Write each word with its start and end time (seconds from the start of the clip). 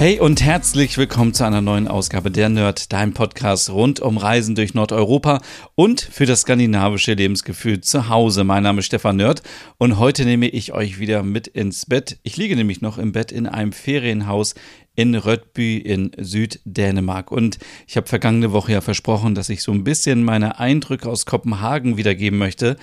Hey 0.00 0.18
und 0.18 0.42
herzlich 0.42 0.96
willkommen 0.96 1.34
zu 1.34 1.44
einer 1.44 1.60
neuen 1.60 1.86
Ausgabe 1.86 2.30
der 2.30 2.48
Nerd, 2.48 2.90
deinem 2.90 3.12
Podcast 3.12 3.68
rund 3.68 4.00
um 4.00 4.16
Reisen 4.16 4.54
durch 4.54 4.72
Nordeuropa 4.72 5.42
und 5.74 6.00
für 6.00 6.24
das 6.24 6.40
skandinavische 6.40 7.12
Lebensgefühl 7.12 7.82
zu 7.82 8.08
Hause. 8.08 8.42
Mein 8.44 8.62
Name 8.62 8.78
ist 8.78 8.86
Stefan 8.86 9.16
Nerd 9.16 9.42
und 9.76 9.98
heute 9.98 10.24
nehme 10.24 10.48
ich 10.48 10.72
euch 10.72 11.00
wieder 11.00 11.22
mit 11.22 11.48
ins 11.48 11.84
Bett. 11.84 12.18
Ich 12.22 12.38
liege 12.38 12.56
nämlich 12.56 12.80
noch 12.80 12.96
im 12.96 13.12
Bett 13.12 13.30
in 13.30 13.46
einem 13.46 13.72
Ferienhaus 13.72 14.54
in 14.96 15.14
Rödby 15.14 15.76
in 15.76 16.12
Süddänemark. 16.16 17.30
Und 17.30 17.58
ich 17.86 17.98
habe 17.98 18.06
vergangene 18.06 18.52
Woche 18.52 18.72
ja 18.72 18.80
versprochen, 18.80 19.34
dass 19.34 19.50
ich 19.50 19.62
so 19.62 19.70
ein 19.70 19.84
bisschen 19.84 20.24
meine 20.24 20.58
Eindrücke 20.58 21.10
aus 21.10 21.26
Kopenhagen 21.26 21.98
wiedergeben 21.98 22.38
möchte. 22.38 22.78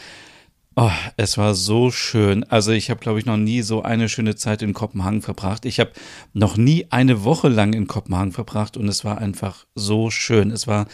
Oh, 0.80 0.92
es 1.16 1.40
war 1.40 1.56
so 1.56 1.90
schön. 1.90 2.44
Also 2.44 2.72
ich 2.72 2.92
habe, 2.92 3.00
glaube 3.00 3.18
ich, 3.18 3.26
noch 3.26 3.36
nie 3.36 3.64
so 3.64 3.82
eine 3.82 4.08
schöne 4.10 4.36
Zeit 4.36 4.62
in 4.62 4.74
Kopenhagen 4.74 5.24
verbracht. 5.24 5.66
Ich 5.66 5.80
habe 5.80 5.92
noch 6.34 6.56
nie 6.56 6.86
eine 6.92 7.24
Woche 7.24 7.48
lang 7.48 7.74
in 7.74 7.88
Kopenhagen 7.88 8.32
verbracht 8.32 8.78
und 8.78 8.88
es 8.88 9.04
war 9.04 9.18
einfach 9.18 9.66
so 9.74 10.12
schön. 10.12 10.52
Es 10.52 10.68
war 10.68 10.86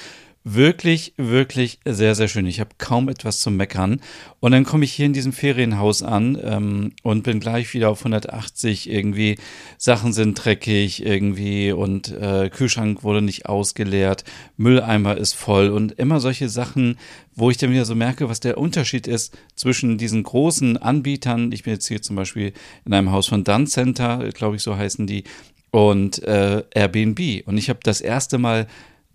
wirklich, 0.43 1.13
wirklich 1.15 1.79
sehr, 1.85 2.15
sehr 2.15 2.27
schön. 2.27 2.45
Ich 2.45 2.59
habe 2.59 2.71
kaum 2.77 3.07
etwas 3.07 3.39
zu 3.39 3.49
meckern. 3.49 4.01
Und 4.41 4.51
dann 4.51 4.65
komme 4.65 4.83
ich 4.83 4.91
hier 4.91 5.05
in 5.05 5.13
diesem 5.13 5.31
Ferienhaus 5.31 6.03
an 6.03 6.37
ähm, 6.43 6.91
und 7.01 7.23
bin 7.23 7.39
gleich 7.39 7.73
wieder 7.73 7.89
auf 7.89 7.99
180. 7.99 8.89
Irgendwie 8.89 9.37
Sachen 9.77 10.11
sind 10.11 10.43
dreckig 10.43 11.05
irgendwie 11.05 11.71
und 11.71 12.11
äh, 12.11 12.49
Kühlschrank 12.49 13.03
wurde 13.03 13.21
nicht 13.21 13.45
ausgeleert, 13.45 14.25
Mülleimer 14.57 15.15
ist 15.15 15.33
voll 15.33 15.69
und 15.69 15.93
immer 15.93 16.19
solche 16.19 16.49
Sachen, 16.49 16.97
wo 17.35 17.49
ich 17.49 17.57
dann 17.57 17.71
wieder 17.71 17.85
so 17.85 17.95
merke, 17.95 18.27
was 18.27 18.41
der 18.41 18.57
Unterschied 18.57 19.07
ist 19.07 19.37
zwischen 19.55 19.97
diesen 19.97 20.23
großen 20.23 20.77
Anbietern. 20.77 21.51
Ich 21.53 21.63
bin 21.63 21.73
jetzt 21.73 21.87
hier 21.87 22.01
zum 22.01 22.17
Beispiel 22.17 22.51
in 22.85 22.93
einem 22.93 23.11
Haus 23.11 23.27
von 23.27 23.45
Dun 23.45 23.65
Center, 23.65 24.29
glaube 24.33 24.57
ich, 24.57 24.61
so 24.61 24.75
heißen 24.75 25.07
die, 25.07 25.23
und 25.71 26.21
äh, 26.21 26.63
Airbnb. 26.75 27.47
Und 27.47 27.57
ich 27.57 27.69
habe 27.69 27.79
das 27.81 27.99
erste 27.99 28.37
Mal 28.37 28.67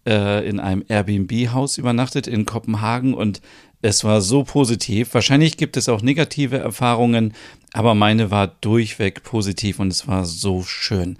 äh, 0.09 0.49
in 0.49 0.59
einem 0.59 0.83
Airbnb-Haus 0.89 1.77
übernachtet 1.77 2.27
in 2.27 2.47
Kopenhagen 2.47 3.13
und 3.13 3.43
es 3.83 4.03
war 4.03 4.21
so 4.23 4.43
positiv. 4.43 5.15
Wahrscheinlich 5.15 5.57
gibt 5.57 5.77
es 5.77 5.89
auch 5.89 6.03
negative 6.03 6.59
Erfahrungen, 6.59 7.35
aber 7.75 7.95
meine 7.95 8.31
war 8.31 8.49
durchweg 8.49 9.23
positiv 9.23 9.79
und 9.79 9.89
es 9.89 10.09
war 10.09 10.25
so 10.25 10.63
schön. 10.63 11.19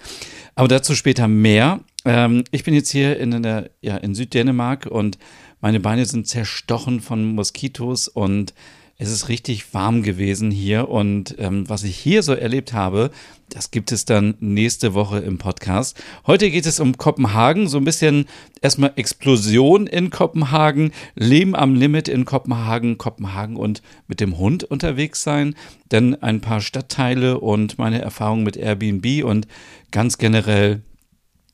Aber 0.55 0.67
dazu 0.67 0.95
später 0.95 1.27
mehr. 1.27 1.81
Ähm, 2.03 2.43
ich 2.51 2.63
bin 2.63 2.73
jetzt 2.73 2.89
hier 2.89 3.17
in, 3.17 3.43
der, 3.43 3.69
ja, 3.81 3.97
in 3.97 4.15
Süddänemark 4.15 4.87
und 4.87 5.17
meine 5.61 5.79
Beine 5.79 6.05
sind 6.05 6.27
zerstochen 6.27 6.99
von 6.99 7.35
Moskitos 7.35 8.07
und 8.07 8.53
es 8.97 9.11
ist 9.11 9.29
richtig 9.29 9.73
warm 9.73 10.03
gewesen 10.03 10.51
hier 10.51 10.89
und 10.89 11.35
ähm, 11.37 11.69
was 11.69 11.83
ich 11.83 11.95
hier 11.95 12.23
so 12.23 12.33
erlebt 12.33 12.73
habe, 12.73 13.11
das 13.49 13.71
gibt 13.71 13.91
es 13.91 14.05
dann 14.05 14.35
nächste 14.39 14.93
Woche 14.93 15.19
im 15.19 15.37
Podcast. 15.37 16.01
Heute 16.27 16.49
geht 16.51 16.65
es 16.65 16.79
um 16.79 16.97
Kopenhagen, 16.97 17.67
so 17.67 17.77
ein 17.77 17.83
bisschen 17.83 18.25
erstmal 18.61 18.93
Explosion 18.95 19.87
in 19.87 20.09
Kopenhagen, 20.09 20.91
Leben 21.15 21.55
am 21.55 21.75
Limit 21.75 22.07
in 22.07 22.25
Kopenhagen, 22.25 22.97
Kopenhagen 22.97 23.55
und 23.55 23.81
mit 24.07 24.19
dem 24.19 24.37
Hund 24.37 24.63
unterwegs 24.63 25.23
sein, 25.23 25.55
dann 25.89 26.15
ein 26.15 26.41
paar 26.41 26.61
Stadtteile 26.61 27.39
und 27.39 27.77
meine 27.77 28.01
Erfahrung 28.01 28.43
mit 28.43 28.55
Airbnb 28.55 29.23
und 29.23 29.47
ganz 29.91 30.17
generell 30.17 30.81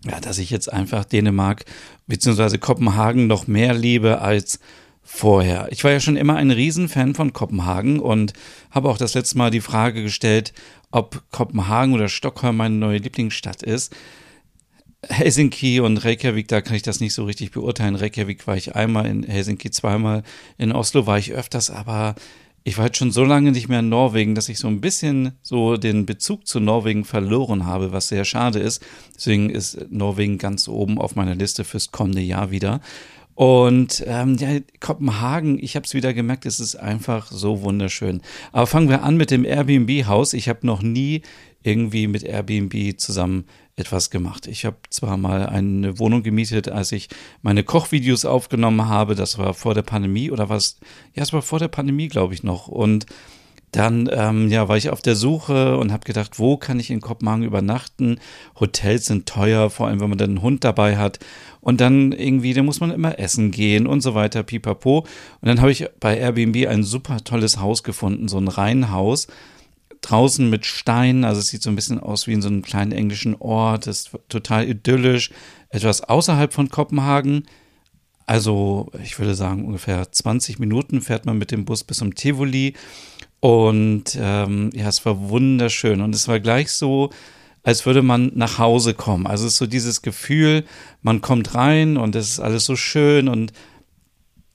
ja, 0.08 0.20
dass 0.20 0.38
ich 0.38 0.52
jetzt 0.52 0.72
einfach 0.72 1.04
Dänemark 1.04 1.66
bzw. 2.06 2.60
Kopenhagen 2.60 3.26
noch 3.26 3.48
mehr 3.48 3.74
liebe 3.74 4.22
als 4.22 4.60
vorher. 5.06 5.68
Ich 5.70 5.84
war 5.84 5.92
ja 5.92 6.00
schon 6.00 6.18
immer 6.18 6.36
ein 6.36 6.52
Riesenfan 6.52 7.14
von 7.14 7.32
Kopenhagen 7.32 8.00
und 8.00 8.34
habe 8.72 8.90
auch 8.90 8.98
das 8.98 9.14
letzte 9.14 9.38
Mal 9.38 9.52
die 9.52 9.62
Frage 9.62 10.02
gestellt, 10.02 10.52
ob 10.92 11.24
Kopenhagen 11.32 11.94
oder 11.94 12.10
Stockholm 12.10 12.58
meine 12.58 12.76
neue 12.76 12.98
Lieblingsstadt 12.98 13.62
ist. 13.62 13.96
Helsinki 15.08 15.80
und 15.80 16.04
Reykjavik, 16.04 16.48
da 16.48 16.62
kann 16.62 16.76
ich 16.76 16.82
das 16.82 17.00
nicht 17.00 17.14
so 17.14 17.26
richtig 17.26 17.52
beurteilen. 17.52 17.96
Reykjavik 17.96 18.48
war 18.48 18.58
ich 18.58 18.76
einmal, 18.76 19.06
in 19.06 19.22
Helsinki 19.22 19.70
zweimal, 19.70 20.24
in 20.58 20.72
Oslo 20.72 21.06
war 21.06 21.20
ich 21.20 21.34
öfters, 21.34 21.70
aber 21.70 22.16
ich 22.64 22.80
war 22.80 22.86
jetzt 22.86 22.98
schon 22.98 23.12
so 23.12 23.24
lange 23.24 23.52
nicht 23.52 23.70
mehr 23.70 23.80
in 23.80 23.90
Norwegen, 23.90 24.34
dass 24.34 24.50
ich 24.50 24.58
so 24.58 24.68
ein 24.68 24.82
bisschen 24.82 25.34
so 25.44 25.78
den 25.78 26.08
Bezug 26.08 26.48
zu 26.48 26.60
Norwegen 26.60 27.06
verloren 27.06 27.68
habe, 27.68 27.92
was 27.92 28.08
sehr 28.08 28.26
schade 28.26 28.58
ist. 28.58 28.84
Deswegen 29.16 29.52
ist 29.52 29.92
Norwegen 29.92 30.40
ganz 30.40 30.68
oben 30.68 30.98
auf 30.98 31.16
meiner 31.16 31.36
Liste 31.36 31.64
fürs 31.64 31.92
kommende 31.92 32.22
Jahr 32.22 32.50
wieder. 32.50 32.82
Und 33.36 34.02
ähm, 34.08 34.38
ja, 34.38 34.48
Kopenhagen, 34.80 35.60
ich 35.62 35.76
habe 35.76 35.86
es 35.86 35.94
wieder 35.94 36.14
gemerkt, 36.14 36.46
es 36.46 36.62
ist 36.62 36.76
einfach 36.76 37.30
so 37.32 37.62
wunderschön. 37.62 38.22
Aber 38.54 38.66
fangen 38.66 38.90
wir 38.90 39.04
an 39.04 39.18
mit 39.18 39.30
dem 39.30 39.44
Airbnb-Haus. 39.44 40.34
Ich 40.34 40.48
habe 40.48 40.66
noch 40.66 40.82
nie 40.82 41.22
irgendwie 41.62 42.08
mit 42.08 42.24
Airbnb 42.24 42.98
zusammen 42.98 43.46
etwas 43.76 44.10
gemacht. 44.10 44.48
Ich 44.48 44.64
habe 44.64 44.78
zwar 44.90 45.18
mal 45.18 45.48
eine 45.48 46.00
Wohnung 46.00 46.24
gemietet, 46.24 46.70
als 46.70 46.94
ich 46.94 47.10
meine 47.42 47.64
Kochvideos 47.64 48.24
aufgenommen 48.24 48.88
habe. 48.88 49.16
Das 49.16 49.38
war 49.38 49.54
vor 49.54 49.74
der 49.74 49.82
Pandemie 49.82 50.32
oder 50.32 50.48
was? 50.48 50.80
Ja, 51.14 51.24
es 51.24 51.34
war 51.34 51.42
vor 51.42 51.60
der 51.60 51.68
Pandemie, 51.68 52.08
glaube 52.08 52.34
ich 52.34 52.44
noch. 52.44 52.68
Und 52.68 53.06
dann 53.76 54.10
ähm, 54.12 54.50
ja, 54.50 54.70
war 54.70 54.78
ich 54.78 54.90
auf 54.90 55.02
der 55.02 55.16
Suche 55.16 55.78
und 55.78 55.92
habe 55.92 56.06
gedacht, 56.06 56.40
wo 56.40 56.56
kann 56.56 56.80
ich 56.80 56.92
in 56.92 57.02
Kopenhagen 57.02 57.44
übernachten? 57.44 58.20
Hotels 58.60 59.06
sind 59.06 59.28
teuer, 59.28 59.70
vor 59.70 59.88
allem 59.88 60.00
wenn 60.00 60.10
man 60.10 60.18
dann 60.18 60.30
einen 60.30 60.42
Hund 60.42 60.64
dabei 60.64 60.98
hat. 60.98 61.20
Und 61.60 61.82
dann 61.82 62.12
irgendwie, 62.12 62.54
da 62.54 62.64
muss 62.64 62.80
man 62.80 62.92
immer 62.92 63.20
essen 63.20 63.52
gehen 63.52 63.88
und 63.88 64.02
so 64.02 64.16
weiter, 64.16 64.44
pipapo. 64.44 65.00
Und 65.00 65.48
dann 65.48 65.60
habe 65.60 65.72
ich 65.72 65.88
bei 66.00 66.18
Airbnb 66.18 66.68
ein 66.68 66.84
super 66.84 67.24
tolles 67.24 67.60
Haus 67.60 67.84
gefunden, 67.84 68.28
so 68.28 68.38
ein 68.38 68.48
Reihenhaus. 68.48 69.28
Draußen 70.02 70.50
mit 70.50 70.66
Steinen, 70.66 71.26
also 71.26 71.40
es 71.40 71.48
sieht 71.48 71.64
so 71.64 71.70
ein 71.70 71.76
bisschen 71.76 72.00
aus 72.00 72.28
wie 72.28 72.34
in 72.34 72.42
so 72.42 72.48
einem 72.48 72.62
kleinen 72.62 72.92
englischen 72.92 73.36
Ort, 73.36 73.88
ist 73.88 74.12
total 74.30 74.70
idyllisch, 74.70 75.32
etwas 75.70 76.02
außerhalb 76.02 76.54
von 76.54 76.70
Kopenhagen. 76.70 77.46
Also, 78.28 78.92
ich 79.04 79.20
würde 79.20 79.36
sagen, 79.36 79.66
ungefähr 79.66 80.12
20 80.12 80.60
Minuten 80.60 81.02
fährt 81.02 81.26
man 81.26 81.38
mit 81.38 81.52
dem 81.52 81.66
Bus 81.66 81.84
bis 81.84 81.98
zum 81.98 82.16
Tivoli. 82.16 82.74
Und 83.46 84.18
ähm, 84.20 84.72
ja, 84.74 84.88
es 84.88 85.06
war 85.06 85.30
wunderschön. 85.30 86.02
Und 86.02 86.16
es 86.16 86.28
war 86.28 86.40
gleich 86.40 86.72
so, 86.72 87.12
als 87.62 87.86
würde 87.86 88.02
man 88.02 88.32
nach 88.34 88.58
Hause 88.58 88.96
kommen. 88.96 89.28
Also 89.28 89.46
es 89.46 89.54
ist 89.54 89.60
so 89.60 89.68
dieses 89.68 90.02
Gefühl, 90.02 90.64
man 91.04 91.22
kommt 91.22 91.54
rein 91.54 91.96
und 91.96 92.16
es 92.16 92.28
ist 92.28 92.40
alles 92.40 92.66
so 92.66 92.76
schön. 92.76 93.28
Und 93.28 93.54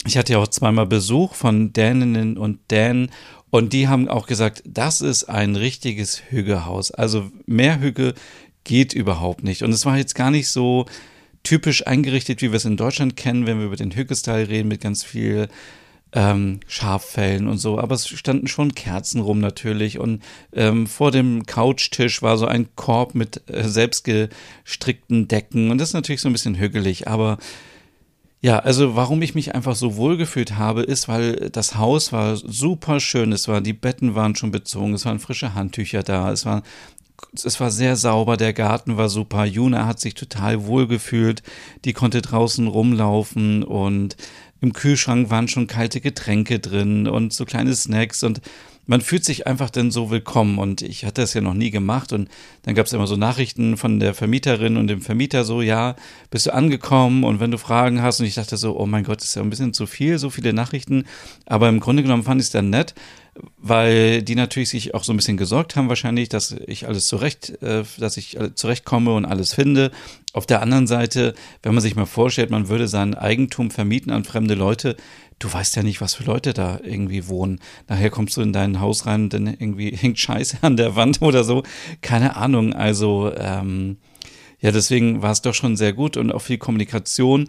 ich 0.04 0.18
hatte 0.18 0.32
ja 0.32 0.40
auch 0.40 0.48
zweimal 0.48 0.86
Besuch 0.86 1.34
von 1.34 1.72
Däninnen 1.72 2.36
und 2.36 2.68
Dänen. 2.72 3.12
Und 3.50 3.74
die 3.74 3.86
haben 3.86 4.08
auch 4.08 4.26
gesagt, 4.26 4.64
das 4.66 5.02
ist 5.02 5.22
ein 5.22 5.54
richtiges 5.54 6.22
Hügehaus. 6.28 6.90
Also 6.90 7.30
mehr 7.46 7.78
Hüge 7.78 8.14
geht 8.64 8.92
überhaupt 8.92 9.44
nicht. 9.44 9.62
Und 9.62 9.70
es 9.70 9.86
war 9.86 9.98
jetzt 9.98 10.16
gar 10.16 10.32
nicht 10.32 10.48
so 10.48 10.86
typisch 11.44 11.86
eingerichtet, 11.86 12.42
wie 12.42 12.50
wir 12.50 12.56
es 12.56 12.64
in 12.64 12.76
Deutschland 12.76 13.16
kennen, 13.16 13.46
wenn 13.46 13.60
wir 13.60 13.66
über 13.66 13.76
den 13.76 13.94
Hügge-Style 13.94 14.48
reden, 14.48 14.66
mit 14.66 14.80
ganz 14.80 15.04
viel 15.04 15.46
ähm, 16.12 16.60
Schaffellen 16.66 17.46
und 17.48 17.58
so, 17.58 17.78
aber 17.78 17.94
es 17.94 18.08
standen 18.08 18.48
schon 18.48 18.74
Kerzen 18.74 19.20
rum 19.20 19.40
natürlich. 19.40 19.98
Und 19.98 20.22
ähm, 20.52 20.86
vor 20.86 21.10
dem 21.10 21.46
Couchtisch 21.46 22.22
war 22.22 22.36
so 22.36 22.46
ein 22.46 22.68
Korb 22.74 23.14
mit 23.14 23.42
äh, 23.48 23.68
selbstgestrickten 23.68 25.28
Decken. 25.28 25.70
Und 25.70 25.78
das 25.78 25.90
ist 25.90 25.94
natürlich 25.94 26.20
so 26.20 26.28
ein 26.28 26.32
bisschen 26.32 26.58
hügelig, 26.58 27.08
aber 27.08 27.38
ja, 28.42 28.58
also 28.58 28.96
warum 28.96 29.20
ich 29.20 29.34
mich 29.34 29.54
einfach 29.54 29.76
so 29.76 29.96
wohl 29.96 30.16
gefühlt 30.16 30.56
habe, 30.56 30.82
ist, 30.82 31.08
weil 31.08 31.50
das 31.50 31.76
Haus 31.76 32.10
war 32.10 32.36
super 32.36 32.98
schön, 32.98 33.32
es 33.32 33.48
war, 33.48 33.60
die 33.60 33.74
Betten 33.74 34.14
waren 34.14 34.34
schon 34.34 34.50
bezogen, 34.50 34.94
es 34.94 35.04
waren 35.04 35.18
frische 35.18 35.54
Handtücher 35.54 36.02
da, 36.02 36.32
es 36.32 36.46
war 36.46 36.62
es 37.32 37.60
war 37.60 37.70
sehr 37.70 37.96
sauber, 37.96 38.36
der 38.36 38.52
Garten 38.52 38.96
war 38.96 39.08
super. 39.08 39.44
Juna 39.44 39.86
hat 39.86 40.00
sich 40.00 40.14
total 40.14 40.66
wohl 40.66 40.86
gefühlt. 40.86 41.42
Die 41.84 41.92
konnte 41.92 42.22
draußen 42.22 42.66
rumlaufen. 42.66 43.62
Und 43.62 44.16
im 44.60 44.72
Kühlschrank 44.72 45.30
waren 45.30 45.48
schon 45.48 45.66
kalte 45.66 46.00
Getränke 46.00 46.58
drin 46.58 47.06
und 47.08 47.32
so 47.32 47.44
kleine 47.44 47.74
Snacks 47.74 48.22
und 48.22 48.40
man 48.86 49.00
fühlt 49.00 49.24
sich 49.24 49.46
einfach 49.46 49.70
dann 49.70 49.92
so 49.92 50.10
willkommen 50.10 50.58
und 50.58 50.82
ich 50.82 51.04
hatte 51.04 51.20
das 51.20 51.32
ja 51.34 51.40
noch 51.40 51.54
nie 51.54 51.70
gemacht 51.70 52.12
und 52.12 52.28
dann 52.62 52.74
gab 52.74 52.86
es 52.86 52.92
immer 52.92 53.06
so 53.06 53.14
Nachrichten 53.14 53.76
von 53.76 54.00
der 54.00 54.14
Vermieterin 54.14 54.76
und 54.76 54.88
dem 54.88 55.00
Vermieter 55.00 55.44
so, 55.44 55.62
ja, 55.62 55.94
bist 56.30 56.46
du 56.46 56.54
angekommen 56.54 57.22
und 57.22 57.38
wenn 57.38 57.52
du 57.52 57.58
Fragen 57.58 58.02
hast 58.02 58.18
und 58.18 58.26
ich 58.26 58.34
dachte 58.34 58.56
so, 58.56 58.76
oh 58.76 58.86
mein 58.86 59.04
Gott, 59.04 59.22
ist 59.22 59.36
ja 59.36 59.42
ein 59.42 59.50
bisschen 59.50 59.74
zu 59.74 59.86
viel, 59.86 60.18
so 60.18 60.28
viele 60.28 60.52
Nachrichten, 60.52 61.04
aber 61.46 61.68
im 61.68 61.78
Grunde 61.78 62.02
genommen 62.02 62.24
fand 62.24 62.40
ich 62.40 62.48
es 62.48 62.52
dann 62.52 62.70
nett. 62.70 62.94
Weil 63.56 64.22
die 64.22 64.34
natürlich 64.34 64.70
sich 64.70 64.94
auch 64.94 65.04
so 65.04 65.12
ein 65.12 65.16
bisschen 65.16 65.36
gesorgt 65.36 65.76
haben 65.76 65.88
wahrscheinlich, 65.88 66.28
dass 66.28 66.52
ich 66.66 66.86
alles 66.86 67.06
zurecht, 67.06 67.62
äh, 67.62 67.84
dass 67.98 68.16
ich 68.16 68.38
zurechtkomme 68.54 69.14
und 69.14 69.24
alles 69.24 69.54
finde. 69.54 69.90
Auf 70.32 70.46
der 70.46 70.62
anderen 70.62 70.86
Seite, 70.86 71.34
wenn 71.62 71.74
man 71.74 71.82
sich 71.82 71.96
mal 71.96 72.06
vorstellt, 72.06 72.50
man 72.50 72.68
würde 72.68 72.88
sein 72.88 73.14
Eigentum 73.14 73.70
vermieten 73.70 74.12
an 74.12 74.24
fremde 74.24 74.54
Leute, 74.54 74.96
du 75.40 75.52
weißt 75.52 75.74
ja 75.76 75.82
nicht, 75.82 76.00
was 76.00 76.14
für 76.14 76.24
Leute 76.24 76.52
da 76.52 76.78
irgendwie 76.82 77.26
wohnen. 77.26 77.60
Nachher 77.88 78.10
kommst 78.10 78.36
du 78.36 78.42
in 78.42 78.52
dein 78.52 78.80
Haus 78.80 79.06
rein 79.06 79.24
und 79.24 79.34
dann 79.34 79.46
irgendwie 79.46 79.90
hängt 79.96 80.18
Scheiße 80.18 80.58
an 80.62 80.76
der 80.76 80.94
Wand 80.94 81.20
oder 81.22 81.42
so. 81.42 81.64
Keine 82.02 82.36
Ahnung. 82.36 82.72
Also 82.72 83.32
ähm, 83.36 83.96
ja, 84.60 84.70
deswegen 84.70 85.22
war 85.22 85.32
es 85.32 85.42
doch 85.42 85.54
schon 85.54 85.76
sehr 85.76 85.92
gut 85.92 86.16
und 86.16 86.32
auch 86.32 86.42
viel 86.42 86.58
Kommunikation. 86.58 87.48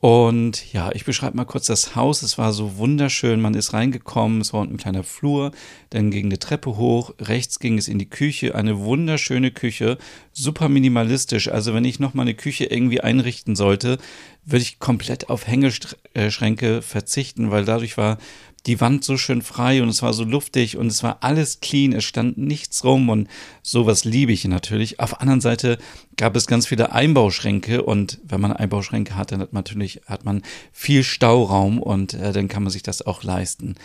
Und 0.00 0.72
ja, 0.72 0.92
ich 0.92 1.04
beschreibe 1.04 1.36
mal 1.36 1.44
kurz 1.44 1.66
das 1.66 1.96
Haus. 1.96 2.22
Es 2.22 2.38
war 2.38 2.52
so 2.52 2.76
wunderschön. 2.76 3.40
Man 3.40 3.54
ist 3.54 3.72
reingekommen, 3.72 4.40
es 4.40 4.52
war 4.52 4.62
ein 4.62 4.76
kleiner 4.76 5.02
Flur, 5.02 5.50
dann 5.90 6.10
ging 6.10 6.26
eine 6.26 6.38
Treppe 6.38 6.76
hoch, 6.76 7.14
rechts 7.20 7.58
ging 7.58 7.78
es 7.78 7.88
in 7.88 7.98
die 7.98 8.08
Küche, 8.08 8.54
eine 8.54 8.78
wunderschöne 8.78 9.50
Küche, 9.50 9.98
super 10.32 10.68
minimalistisch. 10.68 11.48
Also 11.48 11.74
wenn 11.74 11.84
ich 11.84 11.98
nochmal 11.98 12.26
eine 12.26 12.34
Küche 12.34 12.66
irgendwie 12.66 13.00
einrichten 13.00 13.56
sollte, 13.56 13.98
würde 14.44 14.62
ich 14.62 14.78
komplett 14.78 15.30
auf 15.30 15.46
Hängeschränke 15.46 16.80
verzichten, 16.82 17.50
weil 17.50 17.64
dadurch 17.64 17.96
war 17.98 18.18
die 18.66 18.80
Wand 18.80 19.04
so 19.04 19.16
schön 19.16 19.42
frei 19.42 19.82
und 19.82 19.88
es 19.88 20.02
war 20.02 20.12
so 20.12 20.24
luftig 20.24 20.76
und 20.76 20.88
es 20.88 21.02
war 21.02 21.18
alles 21.20 21.60
clean, 21.60 21.92
es 21.92 22.04
stand 22.04 22.38
nichts 22.38 22.84
rum 22.84 23.08
und 23.08 23.28
sowas 23.62 24.04
liebe 24.04 24.32
ich 24.32 24.44
natürlich. 24.44 25.00
Auf 25.00 25.10
der 25.10 25.22
anderen 25.22 25.40
Seite 25.40 25.78
gab 26.16 26.36
es 26.36 26.46
ganz 26.46 26.66
viele 26.66 26.92
Einbauschränke 26.92 27.82
und 27.82 28.20
wenn 28.24 28.40
man 28.40 28.52
Einbauschränke 28.52 29.16
hat, 29.16 29.32
dann 29.32 29.40
hat 29.40 29.52
man 29.52 29.60
natürlich 29.60 30.02
hat 30.06 30.24
man 30.24 30.42
viel 30.72 31.02
Stauraum 31.02 31.80
und 31.80 32.14
äh, 32.14 32.32
dann 32.32 32.48
kann 32.48 32.62
man 32.62 32.72
sich 32.72 32.82
das 32.82 33.02
auch 33.02 33.22
leisten. 33.22 33.76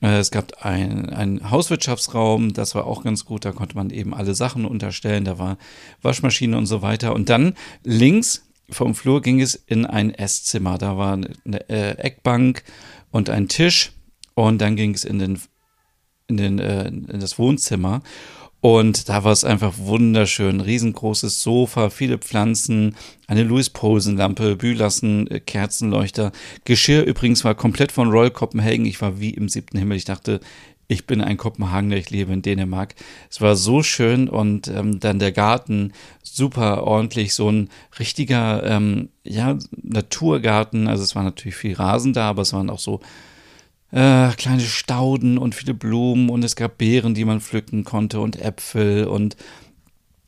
Äh, 0.00 0.18
es 0.18 0.30
gab 0.30 0.64
einen 0.64 1.50
Hauswirtschaftsraum, 1.50 2.52
das 2.52 2.74
war 2.74 2.86
auch 2.86 3.04
ganz 3.04 3.24
gut, 3.24 3.44
da 3.44 3.52
konnte 3.52 3.76
man 3.76 3.90
eben 3.90 4.14
alle 4.14 4.34
Sachen 4.34 4.64
unterstellen, 4.64 5.24
da 5.24 5.38
war 5.38 5.58
Waschmaschine 6.00 6.56
und 6.56 6.66
so 6.66 6.82
weiter 6.82 7.14
und 7.14 7.28
dann 7.28 7.54
links 7.84 8.44
vom 8.70 8.94
Flur 8.94 9.20
ging 9.20 9.40
es 9.40 9.54
in 9.54 9.84
ein 9.84 10.14
Esszimmer, 10.14 10.78
da 10.78 10.96
war 10.96 11.12
eine 11.12 11.68
äh, 11.68 11.98
Eckbank 11.98 12.64
und 13.10 13.28
ein 13.28 13.48
Tisch 13.48 13.92
und 14.34 14.60
dann 14.60 14.76
ging 14.76 14.94
es 14.94 15.04
in 15.04 15.18
den, 15.18 15.40
in 16.28 16.36
den, 16.36 16.58
äh, 16.58 16.88
in 16.88 17.20
das 17.20 17.38
Wohnzimmer. 17.38 18.02
Und 18.62 19.08
da 19.08 19.24
war 19.24 19.32
es 19.32 19.44
einfach 19.44 19.74
wunderschön. 19.78 20.60
Riesengroßes 20.60 21.42
Sofa, 21.42 21.90
viele 21.90 22.18
Pflanzen, 22.18 22.94
eine 23.26 23.42
Louis 23.42 23.70
Posen-Lampe, 23.70 24.54
Bühlassen, 24.54 25.28
äh, 25.28 25.40
Kerzenleuchter. 25.40 26.30
Geschirr 26.64 27.02
übrigens 27.02 27.44
war 27.44 27.56
komplett 27.56 27.90
von 27.90 28.10
Royal 28.10 28.30
Copenhagen. 28.30 28.86
Ich 28.86 29.00
war 29.00 29.18
wie 29.18 29.30
im 29.30 29.48
siebten 29.48 29.78
Himmel. 29.78 29.96
Ich 29.96 30.04
dachte, 30.04 30.38
ich 30.86 31.06
bin 31.06 31.20
ein 31.20 31.38
Kopenhagener, 31.38 31.96
ich 31.96 32.10
lebe 32.10 32.32
in 32.32 32.42
Dänemark. 32.42 32.94
Es 33.30 33.40
war 33.40 33.56
so 33.56 33.82
schön 33.82 34.28
und 34.28 34.68
ähm, 34.68 35.00
dann 35.00 35.18
der 35.18 35.32
Garten 35.32 35.92
super 36.22 36.84
ordentlich, 36.84 37.34
so 37.34 37.50
ein 37.50 37.68
richtiger 37.98 38.62
ähm, 38.64 39.08
ja, 39.24 39.58
Naturgarten. 39.82 40.86
Also 40.86 41.02
es 41.02 41.16
war 41.16 41.24
natürlich 41.24 41.56
viel 41.56 41.74
Rasen 41.74 42.12
da, 42.12 42.28
aber 42.28 42.42
es 42.42 42.52
waren 42.52 42.70
auch 42.70 42.78
so 42.78 43.00
äh, 43.92 44.30
kleine 44.32 44.62
Stauden 44.62 45.38
und 45.38 45.54
viele 45.54 45.74
Blumen 45.74 46.28
und 46.30 46.42
es 46.44 46.56
gab 46.56 46.78
Beeren, 46.78 47.14
die 47.14 47.24
man 47.24 47.40
pflücken 47.40 47.84
konnte 47.84 48.20
und 48.20 48.40
Äpfel 48.40 49.06
und 49.06 49.36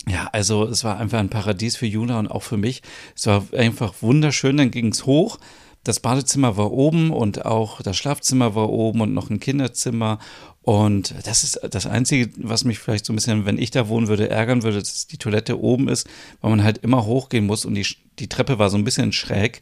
ja, 0.07 0.29
also 0.33 0.65
es 0.65 0.85
war 0.85 0.99
einfach 0.99 1.19
ein 1.19 1.31
Paradies 1.31 1.77
für 1.77 1.87
Juna 1.87 2.19
und 2.19 2.29
auch 2.29 2.43
für 2.43 2.59
mich. 2.59 2.83
Es 3.17 3.27
war 3.27 3.43
einfach 3.57 3.95
wunderschön. 4.03 4.59
Dann 4.59 4.71
ging 4.71 4.89
es 4.89 5.07
hoch. 5.07 5.39
Das 5.83 6.01
Badezimmer 6.01 6.57
war 6.57 6.73
oben 6.73 7.11
und 7.11 7.45
auch 7.47 7.81
das 7.83 7.97
Schlafzimmer 7.97 8.55
war 8.55 8.71
oben 8.71 9.01
und 9.01 9.15
noch 9.15 9.31
ein 9.31 9.41
Kinderzimmer. 9.41 10.19
Und 10.63 11.15
das 11.25 11.43
ist 11.43 11.61
das 11.71 11.87
Einzige, 11.87 12.31
was 12.37 12.65
mich 12.65 12.79
vielleicht 12.79 13.05
so 13.05 13.13
ein 13.13 13.17
bisschen, 13.17 13.45
wenn 13.45 13.59
ich 13.59 13.71
da 13.71 13.89
wohnen 13.89 14.09
würde, 14.09 14.31
ärgern 14.31 14.63
würde, 14.63 14.79
dass 14.79 15.07
die 15.07 15.19
Toilette 15.19 15.61
oben 15.61 15.89
ist, 15.89 16.09
weil 16.41 16.51
man 16.51 16.65
halt 16.65 16.79
immer 16.79 17.05
hochgehen 17.05 17.47
muss 17.47 17.67
und 17.67 17.75
die, 17.75 17.87
die 18.19 18.29
Treppe 18.29 18.59
war 18.59 18.71
so 18.71 18.79
ein 18.79 18.85
bisschen 18.85 19.13
schräg. 19.13 19.61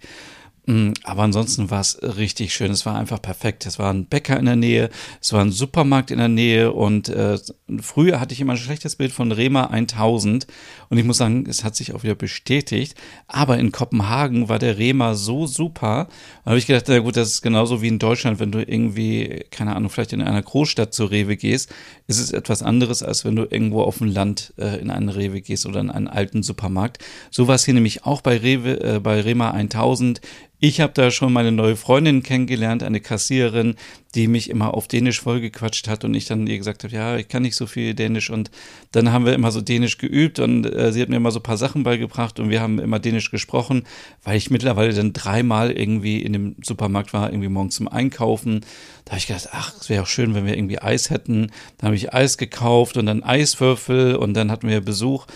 Mm, 0.64 0.92
aber 1.02 1.22
ansonsten 1.22 1.70
war 1.70 1.80
es 1.80 1.98
richtig 2.02 2.54
schön. 2.54 2.70
Es 2.70 2.86
war 2.86 2.96
einfach 2.96 3.20
perfekt. 3.20 3.66
Es 3.66 3.80
war 3.80 3.92
ein 3.92 4.06
Bäcker 4.06 4.38
in 4.38 4.44
der 4.44 4.54
Nähe, 4.54 4.90
es 5.20 5.32
war 5.32 5.40
ein 5.40 5.50
Supermarkt 5.50 6.12
in 6.12 6.18
der 6.18 6.28
Nähe 6.28 6.72
und 6.72 7.08
äh, 7.08 7.38
früher 7.80 8.20
hatte 8.20 8.32
ich 8.32 8.40
immer 8.40 8.52
ein 8.52 8.58
schlechtes 8.58 8.94
Bild 8.94 9.10
von 9.10 9.32
Rema 9.32 9.66
1000 9.66 10.46
und 10.88 10.98
ich 10.98 11.04
muss 11.04 11.16
sagen, 11.16 11.46
es 11.48 11.64
hat 11.64 11.74
sich 11.74 11.92
auch 11.94 12.04
wieder 12.04 12.14
bestätigt. 12.14 12.94
Aber 13.26 13.58
in 13.58 13.72
Kopenhagen 13.72 14.48
war 14.48 14.60
der 14.60 14.78
Rema 14.78 15.14
so 15.14 15.46
super. 15.48 16.08
Da 16.44 16.50
habe 16.50 16.58
ich 16.58 16.66
gedacht, 16.66 16.84
na 16.86 17.00
gut, 17.00 17.16
das 17.16 17.30
ist 17.30 17.42
genauso 17.42 17.82
wie 17.82 17.88
in 17.88 17.98
Deutschland, 17.98 18.38
wenn 18.38 18.52
du 18.52 18.60
irgendwie, 18.60 19.44
keine 19.50 19.74
Ahnung, 19.74 19.90
vielleicht 19.90 20.12
in 20.12 20.22
einer 20.22 20.42
Großstadt 20.42 20.94
zur 20.94 21.10
Rewe 21.10 21.36
gehst, 21.36 21.74
ist 22.06 22.20
es 22.20 22.30
etwas 22.30 22.62
anderes, 22.62 23.02
als 23.02 23.24
wenn 23.24 23.34
du 23.34 23.42
irgendwo 23.42 23.82
auf 23.82 23.98
dem 23.98 24.06
Land 24.06 24.54
äh, 24.58 24.80
in 24.80 24.90
einen 24.90 25.08
Rewe 25.08 25.40
gehst 25.40 25.66
oder 25.66 25.80
in 25.80 25.90
einen 25.90 26.08
alten 26.08 26.44
Supermarkt. 26.44 26.98
So 27.32 27.48
war 27.48 27.56
es 27.56 27.64
hier 27.64 27.74
nämlich 27.74 28.04
auch 28.04 28.20
bei 28.20 28.36
Rewe, 28.36 28.80
äh, 28.80 29.00
bei 29.00 29.20
Rema 29.20 29.50
1000 29.50 30.20
ich 30.64 30.80
habe 30.80 30.92
da 30.94 31.10
schon 31.10 31.32
meine 31.32 31.50
neue 31.50 31.74
Freundin 31.74 32.22
kennengelernt, 32.22 32.84
eine 32.84 33.00
Kassiererin, 33.00 33.74
die 34.14 34.28
mich 34.28 34.48
immer 34.48 34.74
auf 34.74 34.86
Dänisch 34.86 35.20
vollgequatscht 35.20 35.88
hat 35.88 36.04
und 36.04 36.14
ich 36.14 36.26
dann 36.26 36.46
ihr 36.46 36.56
gesagt 36.56 36.84
habe, 36.84 36.94
ja, 36.94 37.16
ich 37.16 37.26
kann 37.26 37.42
nicht 37.42 37.56
so 37.56 37.66
viel 37.66 37.94
Dänisch 37.94 38.30
und 38.30 38.48
dann 38.92 39.10
haben 39.10 39.26
wir 39.26 39.34
immer 39.34 39.50
so 39.50 39.60
Dänisch 39.60 39.98
geübt 39.98 40.38
und 40.38 40.64
äh, 40.66 40.92
sie 40.92 41.02
hat 41.02 41.08
mir 41.08 41.16
immer 41.16 41.32
so 41.32 41.40
ein 41.40 41.42
paar 41.42 41.56
Sachen 41.56 41.82
beigebracht 41.82 42.38
und 42.38 42.48
wir 42.48 42.60
haben 42.60 42.78
immer 42.78 43.00
Dänisch 43.00 43.32
gesprochen, 43.32 43.82
weil 44.22 44.36
ich 44.36 44.52
mittlerweile 44.52 44.94
dann 44.94 45.12
dreimal 45.12 45.72
irgendwie 45.72 46.22
in 46.22 46.32
dem 46.32 46.54
Supermarkt 46.62 47.12
war, 47.12 47.30
irgendwie 47.32 47.48
morgens 47.48 47.74
zum 47.74 47.88
Einkaufen. 47.88 48.60
Da 49.04 49.12
habe 49.12 49.18
ich 49.18 49.26
gedacht, 49.26 49.48
ach, 49.50 49.74
es 49.80 49.88
wäre 49.88 50.04
auch 50.04 50.06
schön, 50.06 50.32
wenn 50.36 50.46
wir 50.46 50.56
irgendwie 50.56 50.78
Eis 50.78 51.10
hätten. 51.10 51.50
Dann 51.78 51.86
habe 51.86 51.96
ich 51.96 52.14
Eis 52.14 52.38
gekauft 52.38 52.96
und 52.96 53.06
dann 53.06 53.24
Eiswürfel 53.24 54.14
und 54.14 54.34
dann 54.34 54.52
hatten 54.52 54.68
wir 54.68 54.80
Besuch. 54.80 55.26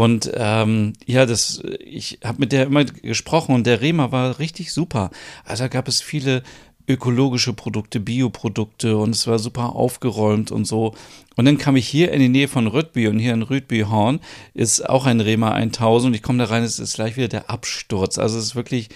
Und 0.00 0.30
ähm, 0.32 0.94
ja, 1.04 1.26
das, 1.26 1.62
ich 1.78 2.20
habe 2.24 2.38
mit 2.38 2.52
der 2.52 2.64
immer 2.64 2.86
gesprochen 2.86 3.54
und 3.54 3.66
der 3.66 3.82
Rema 3.82 4.10
war 4.10 4.38
richtig 4.38 4.72
super. 4.72 5.10
Also 5.44 5.64
da 5.64 5.68
gab 5.68 5.88
es 5.88 6.00
viele 6.00 6.42
ökologische 6.88 7.52
Produkte, 7.52 8.00
Bioprodukte 8.00 8.96
und 8.96 9.10
es 9.10 9.26
war 9.26 9.38
super 9.38 9.76
aufgeräumt 9.76 10.52
und 10.52 10.64
so. 10.64 10.94
Und 11.36 11.44
dann 11.44 11.58
kam 11.58 11.76
ich 11.76 11.86
hier 11.86 12.12
in 12.12 12.20
die 12.20 12.30
Nähe 12.30 12.48
von 12.48 12.66
Rüdby 12.66 13.08
und 13.08 13.18
hier 13.18 13.34
in 13.34 13.42
Rüdby-Horn 13.42 14.20
ist 14.54 14.88
auch 14.88 15.04
ein 15.04 15.20
Rema 15.20 15.52
1000 15.52 16.06
und 16.08 16.14
ich 16.14 16.22
komme 16.22 16.38
da 16.38 16.46
rein, 16.46 16.62
es 16.62 16.78
ist 16.78 16.94
gleich 16.94 17.18
wieder 17.18 17.28
der 17.28 17.50
Absturz. 17.50 18.16
Also 18.16 18.38
es 18.38 18.44
ist 18.46 18.56
wirklich 18.56 18.88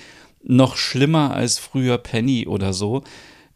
noch 0.42 0.78
schlimmer 0.78 1.34
als 1.34 1.58
früher 1.58 1.98
Penny 1.98 2.46
oder 2.46 2.72
so. 2.72 3.04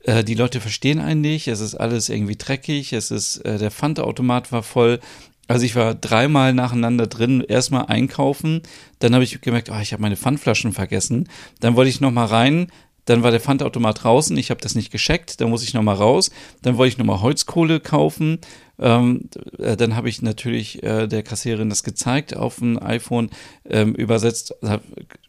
Äh, 0.04 0.22
die 0.22 0.34
Leute 0.34 0.60
verstehen 0.60 0.98
einen 0.98 1.22
nicht, 1.22 1.48
es 1.48 1.60
ist 1.60 1.76
alles 1.76 2.10
irgendwie 2.10 2.36
dreckig, 2.36 2.92
es 2.92 3.10
ist, 3.10 3.38
äh, 3.38 3.56
der 3.56 3.70
Pfandautomat 3.70 4.52
war 4.52 4.62
voll, 4.62 5.00
also 5.48 5.64
ich 5.64 5.74
war 5.74 5.94
dreimal 5.94 6.52
nacheinander 6.52 7.06
drin, 7.06 7.40
erstmal 7.40 7.86
einkaufen, 7.86 8.62
dann 9.00 9.14
habe 9.14 9.24
ich 9.24 9.40
gemerkt, 9.40 9.70
oh, 9.70 9.80
ich 9.80 9.92
habe 9.92 10.02
meine 10.02 10.16
Pfandflaschen 10.16 10.72
vergessen. 10.72 11.28
Dann 11.60 11.74
wollte 11.74 11.88
ich 11.88 12.00
nochmal 12.00 12.26
rein, 12.26 12.68
dann 13.06 13.22
war 13.22 13.30
der 13.30 13.40
Pfandautomat 13.40 14.04
draußen, 14.04 14.36
ich 14.36 14.50
habe 14.50 14.60
das 14.60 14.74
nicht 14.74 14.92
gescheckt, 14.92 15.40
dann 15.40 15.48
muss 15.48 15.62
ich 15.62 15.72
nochmal 15.72 15.96
raus, 15.96 16.30
dann 16.60 16.76
wollte 16.76 16.92
ich 16.92 16.98
nochmal 16.98 17.22
Holzkohle 17.22 17.80
kaufen, 17.80 18.38
ähm, 18.78 19.28
äh, 19.58 19.76
dann 19.76 19.96
habe 19.96 20.08
ich 20.08 20.22
natürlich 20.22 20.82
äh, 20.82 21.06
der 21.06 21.22
Kassiererin 21.22 21.68
das 21.68 21.82
gezeigt 21.82 22.36
auf 22.36 22.56
dem 22.56 22.80
iPhone, 22.82 23.30
ähm, 23.68 23.94
übersetzt, 23.94 24.54
da 24.62 24.80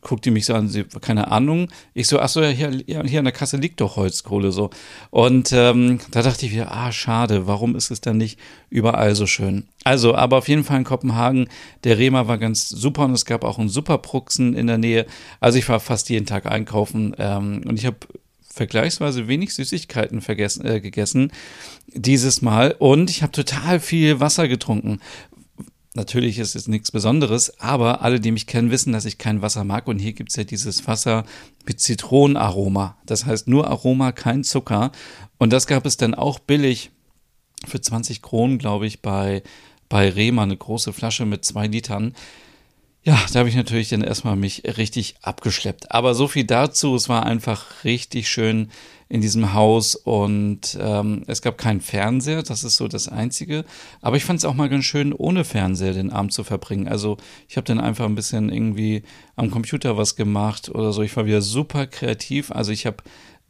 guckt 0.01 0.25
die 0.25 0.31
mich 0.31 0.45
so 0.45 0.53
an, 0.53 0.67
sie, 0.67 0.83
keine 0.83 1.31
Ahnung. 1.31 1.69
Ich 1.93 2.07
so, 2.07 2.19
ach 2.19 2.29
so, 2.29 2.41
ja, 2.41 2.49
hier, 2.49 2.71
hier 2.85 3.19
an 3.19 3.25
der 3.25 3.33
Kasse 3.33 3.57
liegt 3.57 3.81
doch 3.81 3.95
Holzkohle 3.95 4.51
so. 4.51 4.69
Und 5.09 5.51
ähm, 5.51 5.99
da 6.11 6.21
dachte 6.21 6.45
ich 6.45 6.51
wieder, 6.51 6.71
ah, 6.71 6.91
schade, 6.91 7.47
warum 7.47 7.75
ist 7.75 7.91
es 7.91 8.01
dann 8.01 8.17
nicht 8.17 8.39
überall 8.69 9.15
so 9.15 9.25
schön? 9.25 9.67
Also, 9.83 10.15
aber 10.15 10.37
auf 10.37 10.47
jeden 10.47 10.63
Fall 10.63 10.77
in 10.77 10.83
Kopenhagen, 10.83 11.47
der 11.83 11.97
Rema 11.97 12.27
war 12.27 12.37
ganz 12.37 12.69
super 12.69 13.05
und 13.05 13.13
es 13.13 13.25
gab 13.25 13.43
auch 13.43 13.57
einen 13.57 13.69
Superpruxen 13.69 14.53
in 14.55 14.67
der 14.67 14.77
Nähe. 14.77 15.05
Also 15.39 15.57
ich 15.57 15.67
war 15.67 15.79
fast 15.79 16.09
jeden 16.09 16.25
Tag 16.25 16.45
einkaufen 16.45 17.15
ähm, 17.17 17.63
und 17.65 17.79
ich 17.79 17.85
habe 17.85 17.97
vergleichsweise 18.53 19.27
wenig 19.27 19.53
Süßigkeiten 19.53 20.21
vergessen, 20.21 20.65
äh, 20.65 20.81
gegessen 20.81 21.31
dieses 21.87 22.41
Mal 22.41 22.75
und 22.79 23.09
ich 23.09 23.21
habe 23.21 23.31
total 23.31 23.79
viel 23.79 24.19
Wasser 24.19 24.47
getrunken. 24.47 24.99
Natürlich 25.95 26.37
ist 26.37 26.55
es 26.55 26.67
nichts 26.67 26.91
Besonderes, 26.91 27.59
aber 27.59 28.03
alle, 28.03 28.19
die 28.19 28.31
mich 28.31 28.45
kennen, 28.45 28.69
wissen, 28.69 28.93
dass 28.93 29.05
ich 29.05 29.17
kein 29.17 29.41
Wasser 29.41 29.63
mag. 29.63 29.87
Und 29.87 29.97
hier 29.97 30.13
gibt 30.13 30.29
es 30.29 30.35
ja 30.35 30.43
dieses 30.43 30.87
Wasser 30.87 31.25
mit 31.65 31.79
Zitronenaroma. 31.79 32.95
Das 33.07 33.25
heißt 33.25 33.47
nur 33.47 33.67
Aroma, 33.67 34.11
kein 34.11 34.43
Zucker. 34.43 34.91
Und 35.39 35.51
das 35.51 35.65
gab 35.65 35.85
es 35.87 35.97
dann 35.97 36.13
auch 36.13 36.37
billig 36.37 36.91
für 37.67 37.81
20 37.81 38.21
Kronen, 38.21 38.59
glaube 38.59 38.85
ich, 38.85 39.01
bei, 39.01 39.41
bei 39.89 40.09
Rema, 40.09 40.43
eine 40.43 40.55
große 40.55 40.93
Flasche 40.93 41.25
mit 41.25 41.43
zwei 41.43 41.65
Litern. 41.65 42.13
Ja, 43.03 43.17
da 43.31 43.39
habe 43.39 43.49
ich 43.49 43.55
natürlich 43.55 43.89
dann 43.89 44.01
erstmal 44.01 44.35
mich 44.35 44.63
richtig 44.77 45.15
abgeschleppt. 45.21 45.91
Aber 45.91 46.13
so 46.13 46.27
viel 46.27 46.43
dazu. 46.43 46.95
Es 46.95 47.07
war 47.07 47.25
einfach 47.25 47.83
richtig 47.85 48.27
schön 48.29 48.69
in 49.07 49.21
diesem 49.21 49.53
Haus 49.53 49.95
und 49.95 50.77
ähm, 50.79 51.23
es 51.25 51.41
gab 51.41 51.57
keinen 51.57 51.81
Fernseher. 51.81 52.43
Das 52.43 52.63
ist 52.63 52.75
so 52.75 52.87
das 52.87 53.07
Einzige. 53.07 53.65
Aber 54.01 54.17
ich 54.17 54.25
fand 54.25 54.39
es 54.39 54.45
auch 54.45 54.53
mal 54.53 54.69
ganz 54.69 54.85
schön, 54.85 55.13
ohne 55.13 55.45
Fernseher 55.45 55.93
den 55.93 56.11
Abend 56.11 56.33
zu 56.33 56.43
verbringen. 56.43 56.87
Also 56.87 57.17
ich 57.47 57.57
habe 57.57 57.65
dann 57.65 57.79
einfach 57.79 58.05
ein 58.05 58.15
bisschen 58.15 58.51
irgendwie 58.51 59.01
am 59.35 59.49
Computer 59.49 59.97
was 59.97 60.15
gemacht 60.15 60.69
oder 60.69 60.91
so. 60.91 61.01
Ich 61.01 61.15
war 61.15 61.25
wieder 61.25 61.41
super 61.41 61.87
kreativ. 61.87 62.51
Also 62.51 62.71
ich 62.71 62.85
habe 62.85 62.97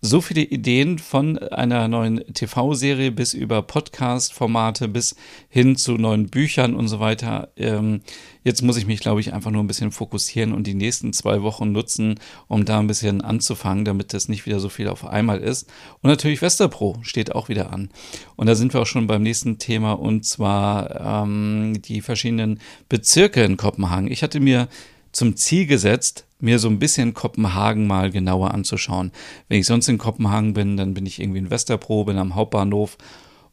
so 0.02 0.22
viele 0.22 0.42
Ideen 0.42 0.98
von 0.98 1.38
einer 1.38 1.88
neuen 1.88 2.24
TV-Serie 2.34 3.12
bis 3.12 3.34
über 3.34 3.62
Podcast-Formate 3.62 4.88
bis 4.88 5.16
hin 5.50 5.76
zu 5.76 5.94
neuen 5.94 6.30
Büchern 6.30 6.76
und 6.76 6.88
so 6.88 7.00
weiter. 7.00 7.50
Ähm, 7.58 8.02
jetzt 8.44 8.62
muss 8.62 8.78
ich 8.78 8.88
mich, 8.88 9.02
glaube 9.02 9.20
ich, 9.20 9.34
einfach 9.34 9.52
nur 9.52 9.62
ein 9.62 9.68
bisschen 9.68 9.92
fokussieren 9.92 10.54
und 10.54 10.68
die 10.68 10.74
nächsten 10.74 11.12
zwei 11.12 11.42
Wochen 11.42 11.74
nutzen, 11.74 12.20
um 12.48 12.64
da 12.64 12.80
ein 12.80 12.88
bisschen 12.88 13.22
anzufangen, 13.22 13.84
damit 13.84 14.14
das 14.14 14.30
nicht 14.30 14.46
wieder 14.46 14.62
so 14.62 14.70
viel 14.70 14.88
auf 14.88 15.06
einmal 15.06 15.40
ist. 15.40 15.68
Und 16.02 16.10
natürlich 16.10 16.42
Westerpro 16.42 17.00
steht 17.02 17.36
auch 17.36 17.50
wieder 17.50 17.74
an. 17.74 17.90
Und 18.38 18.48
da 18.48 18.56
sind 18.56 18.74
wir 18.74 18.82
auch 18.82 18.88
schon 18.88 19.08
beim 19.08 19.24
nächsten 19.24 19.58
Thema 19.58 19.94
und 19.94 20.26
zwar 20.26 21.24
ähm, 21.24 21.82
die 21.82 22.02
verschiedenen 22.02 22.60
Bezirke 22.88 23.44
in 23.44 23.58
Kopenhagen. 23.58 24.10
Ich 24.10 24.24
hatte 24.24 24.40
mir 24.40 24.70
zum 25.12 25.36
Ziel 25.36 25.66
gesetzt, 25.66 26.26
mir 26.40 26.60
so 26.60 26.70
ein 26.70 26.80
bisschen 26.80 27.14
Kopenhagen 27.14 27.86
mal 27.88 28.12
genauer 28.12 28.54
anzuschauen. 28.54 29.12
Wenn 29.48 29.60
ich 29.60 29.66
sonst 29.66 29.88
in 29.88 29.98
Kopenhagen 29.98 30.54
bin, 30.54 30.78
dann 30.78 30.94
bin 30.94 31.06
ich 31.06 31.22
irgendwie 31.22 31.40
in 31.40 31.50
Westerpro, 31.50 32.06
bin 32.06 32.18
am 32.18 32.36
Hauptbahnhof 32.36 32.98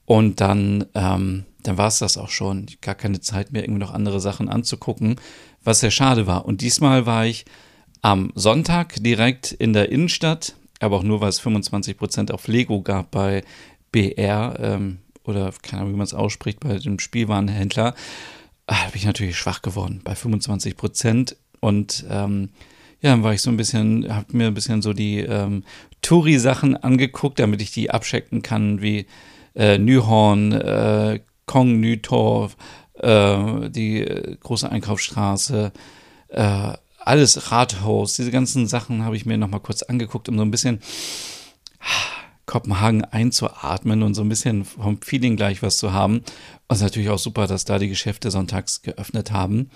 und 0.05 0.41
dann, 0.41 0.87
ähm, 0.95 1.45
dann 1.63 1.79
war 1.79 1.89
es 1.89 1.99
das 1.99 2.17
auch 2.17 2.29
schon. 2.29 2.67
Gar 2.81 2.95
keine 2.95 3.21
Zeit 3.21 3.53
mehr, 3.53 3.65
irgendwie 3.65 3.81
noch 3.81 3.93
andere 3.93 4.21
Sachen 4.21 4.49
anzugucken, 4.49 5.17
was 5.65 5.81
sehr 5.81 5.91
schade 5.91 6.27
war. 6.27 6.45
Und 6.47 6.61
diesmal 6.61 7.07
war 7.07 7.27
ich 7.27 7.45
am 8.03 8.31
Sonntag 8.37 9.03
direkt 9.03 9.51
in 9.51 9.73
der 9.73 9.91
Innenstadt, 9.91 10.55
aber 10.79 10.97
auch 10.97 11.03
nur, 11.03 11.21
weil 11.21 11.29
es 11.29 11.41
25 11.41 11.97
Prozent 11.97 12.33
auf 12.33 12.47
Lego 12.47 12.83
gab 12.83 13.11
bei 13.11 13.43
BR 13.91 14.57
ähm, 14.61 14.99
oder 15.25 15.53
keine 15.63 15.83
Ahnung, 15.83 15.95
wie 15.95 15.99
man 15.99 16.05
es 16.05 16.15
ausspricht, 16.15 16.61
bei 16.61 16.79
dem 16.79 17.01
Spielwarenhändler. 17.01 17.95
Ah, 18.69 18.77
da 18.85 18.91
bin 18.91 18.97
ich 18.97 19.07
natürlich 19.07 19.37
schwach 19.37 19.63
geworden 19.63 20.03
bei 20.05 20.15
25 20.15 20.77
Prozent 20.77 21.37
und 21.61 22.05
ähm, 22.09 22.51
ja, 23.07 23.13
dann 23.13 23.23
war 23.23 23.33
ich 23.33 23.41
so 23.41 23.51
ein 23.51 23.57
bisschen, 23.57 24.13
habe 24.13 24.37
mir 24.37 24.49
ein 24.49 24.55
bisschen 24.55 24.83
so 24.83 24.93
die 24.93 25.21
ähm, 25.21 25.63
Touri-Sachen 26.03 26.77
angeguckt, 26.77 27.39
damit 27.39 27.63
ich 27.63 27.71
die 27.71 27.89
abchecken 27.89 28.43
kann, 28.43 28.83
wie 28.83 29.07
äh, 29.55 29.79
Nyhorn, 29.79 30.51
äh, 30.51 31.21
Kong 31.47 31.79
Nytorv, 31.79 32.57
äh, 32.95 33.71
die 33.71 34.01
äh, 34.01 34.37
große 34.41 34.69
Einkaufsstraße, 34.69 35.73
äh, 36.31 36.73
alles 36.99 37.53
Rathaus, 37.53 38.17
diese 38.17 38.33
ganzen 38.33 38.67
Sachen 38.67 39.05
habe 39.05 39.15
ich 39.15 39.25
mir 39.25 39.39
nochmal 39.39 39.61
kurz 39.61 39.85
angeguckt, 39.85 40.29
um 40.29 40.37
so 40.37 40.43
ein 40.43 40.51
bisschen 40.51 40.81
Kopenhagen 42.47 43.05
einzuatmen 43.05 44.03
und 44.03 44.15
so 44.15 44.23
ein 44.23 44.29
bisschen 44.29 44.65
vom 44.65 45.01
Feeling 45.01 45.37
gleich 45.37 45.63
was 45.63 45.77
zu 45.77 45.93
haben. 45.93 46.17
Und 46.17 46.25
es 46.71 46.79
ist 46.79 46.83
natürlich 46.83 47.11
auch 47.11 47.21
super, 47.21 47.47
dass 47.47 47.65
da 47.65 47.79
die 47.79 47.89
Geschäfte 47.89 48.33
sonntags 48.33 48.83
geöffnet 48.83 49.31
haben. 49.31 49.71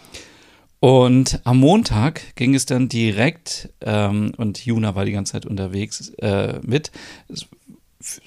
Und 0.80 1.40
am 1.44 1.58
Montag 1.58 2.34
ging 2.36 2.54
es 2.54 2.64
dann 2.64 2.88
direkt, 2.88 3.68
ähm, 3.82 4.32
und 4.38 4.64
Juna 4.64 4.94
war 4.94 5.04
die 5.04 5.12
ganze 5.12 5.32
Zeit 5.32 5.44
unterwegs 5.44 6.08
äh, 6.18 6.58
mit, 6.62 6.90
es 7.28 7.46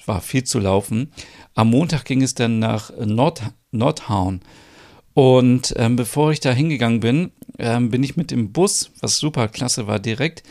war 0.06 0.20
viel 0.20 0.44
zu 0.44 0.60
laufen. 0.60 1.12
Am 1.54 1.70
Montag 1.70 2.04
ging 2.04 2.22
es 2.22 2.34
dann 2.34 2.60
nach 2.60 2.92
Nord 2.96 3.42
Nordhauen. 3.72 4.40
Und 5.14 5.74
ähm, 5.76 5.96
bevor 5.96 6.30
ich 6.30 6.38
da 6.38 6.52
hingegangen 6.52 7.00
bin, 7.00 7.32
ähm, 7.58 7.90
bin 7.90 8.04
ich 8.04 8.16
mit 8.16 8.30
dem 8.30 8.52
Bus, 8.52 8.92
was 9.00 9.18
super 9.18 9.48
klasse 9.48 9.88
war, 9.88 9.98
direkt 9.98 10.44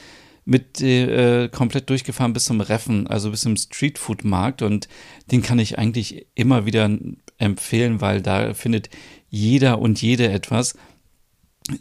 mit 0.46 0.82
äh, 0.82 1.48
komplett 1.48 1.90
durchgefahren 1.90 2.34
bis 2.34 2.46
zum 2.46 2.60
Reffen, 2.60 3.08
also 3.08 3.32
bis 3.32 3.42
zum 3.42 3.56
Streetfood-Markt. 3.56 4.62
Und 4.62 4.90
den 5.32 5.42
kann 5.42 5.60
ich 5.60 5.80
eigentlich 5.80 6.28
immer 6.36 6.66
wieder 6.66 6.90
empfehlen, 7.38 8.02
weil 8.02 8.22
da 8.22 8.54
findet 8.54 8.90
jeder 9.30 9.80
und 9.80 10.02
jede 10.02 10.30
etwas 10.30 10.76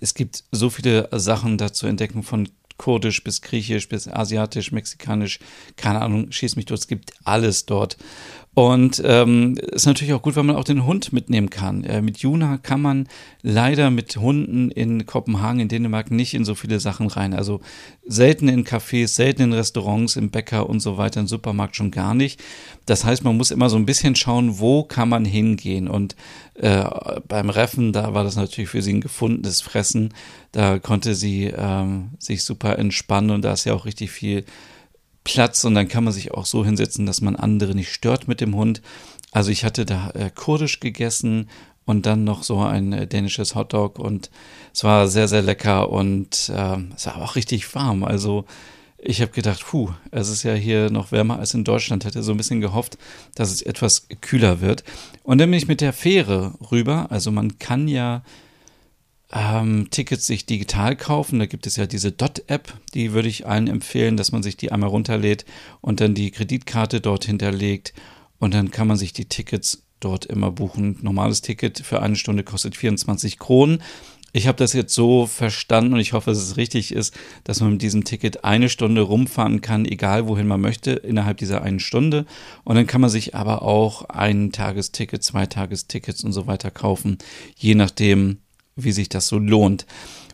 es 0.00 0.14
gibt 0.14 0.44
so 0.50 0.70
viele 0.70 1.08
Sachen 1.12 1.58
da 1.58 1.72
zu 1.72 1.86
entdecken, 1.86 2.22
von 2.22 2.48
kurdisch 2.76 3.22
bis 3.22 3.42
griechisch 3.42 3.88
bis 3.88 4.08
asiatisch, 4.08 4.72
mexikanisch, 4.72 5.38
keine 5.76 6.00
Ahnung, 6.02 6.32
schieß 6.32 6.56
mich 6.56 6.66
durch, 6.66 6.80
es 6.80 6.88
gibt 6.88 7.12
alles 7.24 7.66
dort. 7.66 7.96
Und 8.54 9.00
ähm, 9.06 9.56
ist 9.72 9.86
natürlich 9.86 10.12
auch 10.12 10.20
gut, 10.20 10.36
wenn 10.36 10.44
man 10.44 10.56
auch 10.56 10.64
den 10.64 10.84
Hund 10.84 11.10
mitnehmen 11.14 11.48
kann. 11.48 11.84
Äh, 11.84 12.02
mit 12.02 12.18
Juna 12.18 12.58
kann 12.58 12.82
man 12.82 13.08
leider 13.40 13.90
mit 13.90 14.14
Hunden 14.18 14.70
in 14.70 15.06
Kopenhagen, 15.06 15.60
in 15.60 15.68
Dänemark 15.68 16.10
nicht 16.10 16.34
in 16.34 16.44
so 16.44 16.54
viele 16.54 16.78
Sachen 16.78 17.06
rein. 17.06 17.32
Also 17.32 17.62
selten 18.06 18.48
in 18.48 18.66
Cafés, 18.66 19.08
selten 19.08 19.40
in 19.40 19.52
Restaurants, 19.54 20.16
im 20.16 20.28
Bäcker 20.28 20.68
und 20.68 20.80
so 20.80 20.98
weiter, 20.98 21.20
im 21.20 21.28
Supermarkt 21.28 21.76
schon 21.76 21.90
gar 21.90 22.12
nicht. 22.12 22.42
Das 22.84 23.06
heißt, 23.06 23.24
man 23.24 23.38
muss 23.38 23.52
immer 23.52 23.70
so 23.70 23.76
ein 23.76 23.86
bisschen 23.86 24.16
schauen, 24.16 24.58
wo 24.58 24.82
kann 24.82 25.08
man 25.08 25.24
hingehen. 25.24 25.88
Und 25.88 26.14
äh, 26.54 26.84
beim 27.26 27.48
Reffen, 27.48 27.94
da 27.94 28.12
war 28.12 28.22
das 28.22 28.36
natürlich 28.36 28.68
für 28.68 28.82
sie 28.82 28.92
ein 28.92 29.00
gefundenes 29.00 29.62
Fressen. 29.62 30.12
Da 30.52 30.78
konnte 30.78 31.14
sie 31.14 31.44
ähm, 31.56 32.10
sich 32.18 32.44
super 32.44 32.78
entspannen 32.78 33.30
und 33.30 33.42
da 33.46 33.54
ist 33.54 33.64
ja 33.64 33.72
auch 33.72 33.86
richtig 33.86 34.10
viel 34.10 34.44
Platz 35.24 35.64
und 35.64 35.74
dann 35.74 35.88
kann 35.88 36.04
man 36.04 36.12
sich 36.12 36.32
auch 36.32 36.46
so 36.46 36.64
hinsetzen, 36.64 37.06
dass 37.06 37.20
man 37.20 37.36
andere 37.36 37.74
nicht 37.74 37.92
stört 37.92 38.28
mit 38.28 38.40
dem 38.40 38.54
Hund. 38.54 38.82
Also 39.30 39.50
ich 39.50 39.64
hatte 39.64 39.86
da 39.86 40.10
äh, 40.10 40.30
kurdisch 40.34 40.80
gegessen 40.80 41.48
und 41.84 42.06
dann 42.06 42.24
noch 42.24 42.42
so 42.42 42.60
ein 42.60 42.92
äh, 42.92 43.06
dänisches 43.06 43.54
Hotdog 43.54 43.98
und 43.98 44.30
es 44.72 44.84
war 44.84 45.08
sehr, 45.08 45.28
sehr 45.28 45.42
lecker 45.42 45.90
und 45.90 46.50
äh, 46.54 46.76
es 46.94 47.06
war 47.06 47.16
auch 47.22 47.36
richtig 47.36 47.74
warm. 47.74 48.04
Also 48.04 48.44
ich 49.04 49.20
habe 49.20 49.32
gedacht, 49.32 49.64
puh, 49.66 49.90
es 50.12 50.28
ist 50.28 50.44
ja 50.44 50.54
hier 50.54 50.88
noch 50.90 51.10
wärmer 51.10 51.40
als 51.40 51.54
in 51.54 51.64
Deutschland. 51.64 52.04
Hätte 52.04 52.22
so 52.22 52.30
ein 52.30 52.36
bisschen 52.36 52.60
gehofft, 52.60 52.98
dass 53.34 53.50
es 53.50 53.60
etwas 53.60 54.06
kühler 54.20 54.60
wird. 54.60 54.84
Und 55.24 55.38
dann 55.38 55.50
bin 55.50 55.58
ich 55.58 55.66
mit 55.66 55.80
der 55.80 55.92
Fähre 55.92 56.54
rüber. 56.70 57.08
Also 57.10 57.32
man 57.32 57.58
kann 57.58 57.88
ja 57.88 58.22
ähm, 59.32 59.88
Tickets 59.90 60.26
sich 60.26 60.46
digital 60.46 60.96
kaufen. 60.96 61.38
Da 61.38 61.46
gibt 61.46 61.66
es 61.66 61.76
ja 61.76 61.86
diese 61.86 62.12
Dot-App, 62.12 62.74
die 62.94 63.12
würde 63.12 63.28
ich 63.28 63.46
allen 63.46 63.68
empfehlen, 63.68 64.16
dass 64.16 64.32
man 64.32 64.42
sich 64.42 64.56
die 64.56 64.72
einmal 64.72 64.90
runterlädt 64.90 65.44
und 65.80 66.00
dann 66.00 66.14
die 66.14 66.30
Kreditkarte 66.30 67.00
dort 67.00 67.24
hinterlegt 67.24 67.94
und 68.38 68.54
dann 68.54 68.70
kann 68.70 68.88
man 68.88 68.96
sich 68.96 69.12
die 69.12 69.26
Tickets 69.26 69.84
dort 70.00 70.26
immer 70.26 70.50
buchen. 70.50 70.98
Normales 71.00 71.40
Ticket 71.42 71.78
für 71.80 72.02
eine 72.02 72.16
Stunde 72.16 72.42
kostet 72.42 72.76
24 72.76 73.38
Kronen. 73.38 73.82
Ich 74.34 74.46
habe 74.46 74.56
das 74.56 74.72
jetzt 74.72 74.94
so 74.94 75.26
verstanden 75.26 75.92
und 75.92 76.00
ich 76.00 76.14
hoffe, 76.14 76.30
dass 76.30 76.38
es 76.38 76.56
richtig 76.56 76.92
ist, 76.92 77.14
dass 77.44 77.60
man 77.60 77.72
mit 77.72 77.82
diesem 77.82 78.04
Ticket 78.04 78.44
eine 78.44 78.70
Stunde 78.70 79.02
rumfahren 79.02 79.60
kann, 79.60 79.84
egal 79.84 80.26
wohin 80.26 80.46
man 80.46 80.60
möchte, 80.60 80.92
innerhalb 80.92 81.36
dieser 81.36 81.62
einen 81.62 81.80
Stunde. 81.80 82.24
Und 82.64 82.76
dann 82.76 82.86
kann 82.86 83.02
man 83.02 83.10
sich 83.10 83.34
aber 83.34 83.62
auch 83.62 84.08
ein 84.08 84.50
Tagesticket, 84.50 85.22
zwei 85.22 85.44
Tagestickets 85.44 86.24
und 86.24 86.32
so 86.32 86.46
weiter 86.46 86.70
kaufen, 86.70 87.18
je 87.56 87.74
nachdem, 87.74 88.38
wie 88.76 88.92
sich 88.92 89.08
das 89.08 89.28
so 89.28 89.38
lohnt. 89.38 89.86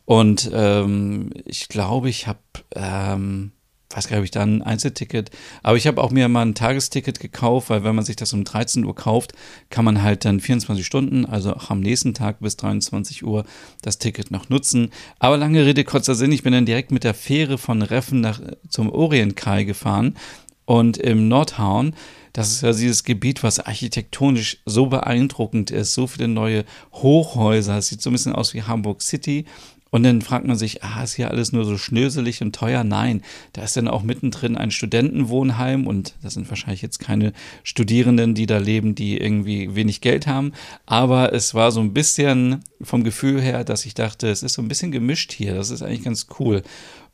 Und 0.04 0.50
ähm, 0.54 1.30
ich 1.44 1.68
glaube, 1.68 2.08
ich 2.08 2.26
habe, 2.26 2.38
ähm, 2.74 3.52
nicht, 3.94 4.12
ob 4.12 4.24
ich 4.24 4.30
da 4.30 4.42
ein 4.42 4.62
Einzelticket, 4.62 5.30
aber 5.62 5.76
ich 5.76 5.86
habe 5.86 6.02
auch 6.02 6.10
mir 6.10 6.28
mal 6.28 6.42
ein 6.42 6.54
Tagesticket 6.54 7.20
gekauft, 7.20 7.68
weil 7.68 7.84
wenn 7.84 7.94
man 7.94 8.04
sich 8.04 8.16
das 8.16 8.32
um 8.32 8.44
13 8.44 8.84
Uhr 8.84 8.94
kauft, 8.94 9.32
kann 9.70 9.84
man 9.84 10.02
halt 10.02 10.24
dann 10.24 10.40
24 10.40 10.86
Stunden, 10.86 11.26
also 11.26 11.54
auch 11.54 11.70
am 11.70 11.80
nächsten 11.80 12.14
Tag 12.14 12.40
bis 12.40 12.56
23 12.56 13.24
Uhr 13.24 13.44
das 13.82 13.98
Ticket 13.98 14.30
noch 14.30 14.48
nutzen. 14.48 14.92
Aber 15.18 15.36
lange 15.36 15.66
Rede, 15.66 15.84
kurzer 15.84 16.14
Sinn, 16.14 16.32
ich 16.32 16.42
bin 16.42 16.52
dann 16.52 16.66
direkt 16.66 16.90
mit 16.90 17.04
der 17.04 17.14
Fähre 17.14 17.58
von 17.58 17.82
Reffen 17.82 18.20
nach, 18.20 18.40
zum 18.68 18.90
Orientkai 18.90 19.64
gefahren 19.64 20.16
und 20.64 20.96
im 20.96 21.28
Nordhauen 21.28 21.94
das 22.32 22.50
ist 22.50 22.62
ja 22.62 22.72
dieses 22.72 23.04
Gebiet, 23.04 23.42
was 23.42 23.60
architektonisch 23.60 24.58
so 24.66 24.86
beeindruckend 24.86 25.70
ist, 25.70 25.94
so 25.94 26.06
viele 26.06 26.28
neue 26.28 26.64
Hochhäuser. 26.92 27.78
Es 27.78 27.88
sieht 27.88 28.02
so 28.02 28.10
ein 28.10 28.12
bisschen 28.12 28.34
aus 28.34 28.54
wie 28.54 28.62
Hamburg 28.62 29.02
City. 29.02 29.44
Und 29.90 30.02
dann 30.02 30.20
fragt 30.20 30.46
man 30.46 30.58
sich, 30.58 30.84
ah, 30.84 31.02
ist 31.02 31.14
hier 31.14 31.30
alles 31.30 31.52
nur 31.52 31.64
so 31.64 31.78
schnöselig 31.78 32.42
und 32.42 32.54
teuer? 32.54 32.84
Nein, 32.84 33.22
da 33.54 33.62
ist 33.62 33.76
dann 33.76 33.88
auch 33.88 34.02
mittendrin 34.02 34.56
ein 34.56 34.70
Studentenwohnheim 34.70 35.86
und 35.86 36.14
das 36.22 36.34
sind 36.34 36.48
wahrscheinlich 36.48 36.82
jetzt 36.82 36.98
keine 36.98 37.32
Studierenden, 37.62 38.34
die 38.34 38.46
da 38.46 38.58
leben, 38.58 38.94
die 38.94 39.16
irgendwie 39.16 39.74
wenig 39.74 40.00
Geld 40.00 40.26
haben. 40.26 40.52
Aber 40.84 41.32
es 41.32 41.54
war 41.54 41.72
so 41.72 41.80
ein 41.80 41.94
bisschen 41.94 42.60
vom 42.82 43.02
Gefühl 43.02 43.40
her, 43.40 43.64
dass 43.64 43.86
ich 43.86 43.94
dachte, 43.94 44.28
es 44.28 44.42
ist 44.42 44.54
so 44.54 44.62
ein 44.62 44.68
bisschen 44.68 44.92
gemischt 44.92 45.32
hier. 45.32 45.54
Das 45.54 45.70
ist 45.70 45.82
eigentlich 45.82 46.04
ganz 46.04 46.26
cool. 46.38 46.62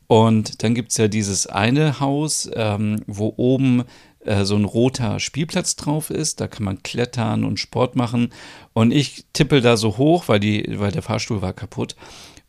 Und 0.07 0.61
dann 0.63 0.75
gibt 0.75 0.91
es 0.91 0.97
ja 0.97 1.07
dieses 1.07 1.47
eine 1.47 1.99
Haus, 1.99 2.49
ähm, 2.53 3.01
wo 3.07 3.33
oben 3.37 3.83
äh, 4.25 4.45
so 4.45 4.55
ein 4.55 4.65
roter 4.65 5.19
Spielplatz 5.19 5.75
drauf 5.75 6.09
ist. 6.09 6.41
Da 6.41 6.47
kann 6.47 6.65
man 6.65 6.83
klettern 6.83 7.43
und 7.43 7.59
Sport 7.59 7.95
machen. 7.95 8.33
Und 8.73 8.91
ich 8.91 9.25
tippel 9.33 9.61
da 9.61 9.77
so 9.77 9.97
hoch, 9.97 10.27
weil, 10.27 10.39
die, 10.39 10.79
weil 10.79 10.91
der 10.91 11.01
Fahrstuhl 11.01 11.41
war 11.41 11.53
kaputt. 11.53 11.95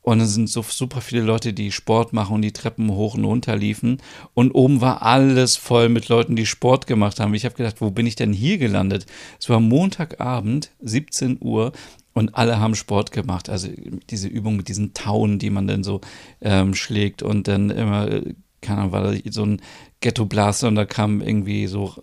Und 0.06 0.20
es 0.20 0.34
sind 0.34 0.48
so 0.48 0.62
super 0.62 1.00
viele 1.00 1.22
Leute, 1.22 1.52
die 1.52 1.72
Sport 1.72 2.12
machen 2.12 2.36
und 2.36 2.42
die 2.42 2.52
Treppen 2.52 2.92
hoch 2.92 3.14
und 3.14 3.24
runter 3.24 3.56
liefen. 3.56 4.00
Und 4.34 4.52
oben 4.52 4.80
war 4.80 5.02
alles 5.02 5.56
voll 5.56 5.88
mit 5.88 6.08
Leuten, 6.08 6.36
die 6.36 6.46
Sport 6.46 6.86
gemacht 6.86 7.18
haben. 7.18 7.34
Ich 7.34 7.44
habe 7.44 7.56
gedacht, 7.56 7.80
wo 7.80 7.90
bin 7.90 8.06
ich 8.06 8.14
denn 8.14 8.32
hier 8.32 8.58
gelandet? 8.58 9.06
Es 9.40 9.48
war 9.48 9.58
Montagabend, 9.58 10.70
17 10.80 11.38
Uhr. 11.40 11.72
Und 12.12 12.36
alle 12.36 12.60
haben 12.60 12.76
Sport 12.76 13.10
gemacht. 13.10 13.48
Also 13.50 13.68
diese 14.08 14.28
Übung 14.28 14.56
mit 14.56 14.68
diesen 14.68 14.94
Tauen, 14.94 15.40
die 15.40 15.50
man 15.50 15.66
dann 15.66 15.82
so 15.82 16.00
ähm, 16.40 16.76
schlägt 16.76 17.24
und 17.24 17.48
dann 17.48 17.70
immer, 17.70 18.08
äh, 18.08 18.34
keine 18.60 18.82
Ahnung, 18.82 18.92
war 18.92 19.12
da 19.12 19.18
so 19.30 19.44
ein 19.44 19.60
Ghetto 20.00 20.26
Blaster 20.26 20.68
und 20.68 20.74
da 20.74 20.84
kam 20.84 21.20
irgendwie 21.20 21.66
so, 21.66 21.94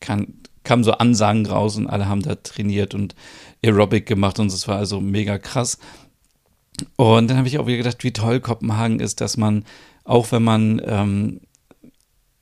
kam 0.00 0.84
so 0.84 0.92
Ansagen 0.92 1.46
raus 1.46 1.76
und 1.76 1.86
alle 1.86 2.08
haben 2.08 2.22
da 2.22 2.34
trainiert 2.34 2.94
und 2.94 3.14
Aerobic 3.64 4.06
gemacht 4.06 4.38
und 4.38 4.52
es 4.52 4.68
war 4.68 4.76
also 4.76 5.00
mega 5.00 5.38
krass. 5.38 5.78
Und 6.96 7.28
dann 7.28 7.38
habe 7.38 7.48
ich 7.48 7.58
auch 7.58 7.66
wieder 7.66 7.78
gedacht, 7.78 8.04
wie 8.04 8.12
toll 8.12 8.40
Kopenhagen 8.40 9.00
ist, 9.00 9.20
dass 9.20 9.36
man, 9.36 9.64
auch 10.04 10.30
wenn 10.30 10.42
man, 10.42 10.80
ähm, 10.84 11.40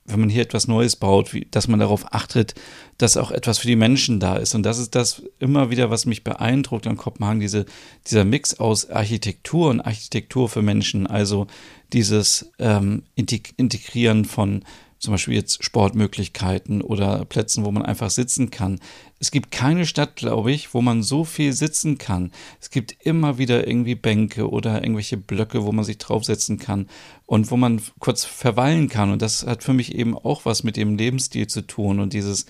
wenn 0.04 0.20
man 0.20 0.28
hier 0.28 0.42
etwas 0.42 0.68
Neues 0.68 0.96
baut, 0.96 1.32
wie, 1.32 1.46
dass 1.50 1.68
man 1.68 1.80
darauf 1.80 2.12
achtet, 2.12 2.54
dass 2.98 3.16
auch 3.16 3.30
etwas 3.30 3.58
für 3.58 3.66
die 3.66 3.76
Menschen 3.76 4.20
da 4.20 4.36
ist. 4.36 4.54
Und 4.54 4.62
das 4.62 4.78
ist 4.78 4.94
das 4.94 5.22
immer 5.38 5.70
wieder, 5.70 5.90
was 5.90 6.06
mich 6.06 6.22
beeindruckt 6.22 6.86
an 6.86 6.96
Kopenhagen, 6.96 7.40
diese, 7.40 7.66
dieser 8.06 8.25
Mix 8.25 8.60
aus 8.60 8.90
Architektur 8.90 9.70
und 9.70 9.80
Architektur 9.80 10.48
für 10.48 10.62
Menschen. 10.62 11.06
Also 11.06 11.46
dieses 11.92 12.52
ähm, 12.58 13.04
Integrieren 13.14 14.25
von 14.25 14.64
zum 14.98 15.12
Beispiel 15.12 15.34
jetzt 15.34 15.62
Sportmöglichkeiten 15.62 16.80
oder 16.80 17.24
Plätzen, 17.24 17.64
wo 17.64 17.70
man 17.70 17.84
einfach 17.84 18.10
sitzen 18.10 18.50
kann. 18.50 18.80
Es 19.18 19.30
gibt 19.30 19.50
keine 19.50 19.86
Stadt, 19.86 20.16
glaube 20.16 20.52
ich, 20.52 20.74
wo 20.74 20.80
man 20.80 21.02
so 21.02 21.24
viel 21.24 21.52
sitzen 21.52 21.98
kann. 21.98 22.32
Es 22.60 22.70
gibt 22.70 22.96
immer 23.04 23.38
wieder 23.38 23.66
irgendwie 23.66 23.94
Bänke 23.94 24.48
oder 24.48 24.82
irgendwelche 24.82 25.16
Blöcke, 25.16 25.64
wo 25.64 25.72
man 25.72 25.84
sich 25.84 25.98
draufsetzen 25.98 26.58
kann 26.58 26.88
und 27.26 27.50
wo 27.50 27.56
man 27.56 27.80
kurz 27.98 28.24
verweilen 28.24 28.88
kann. 28.88 29.10
Und 29.10 29.22
das 29.22 29.46
hat 29.46 29.62
für 29.62 29.72
mich 29.72 29.94
eben 29.94 30.16
auch 30.16 30.44
was 30.44 30.62
mit 30.64 30.76
dem 30.76 30.96
Lebensstil 30.96 31.46
zu 31.46 31.66
tun 31.66 32.00
und 32.00 32.12
dieses 32.12 32.46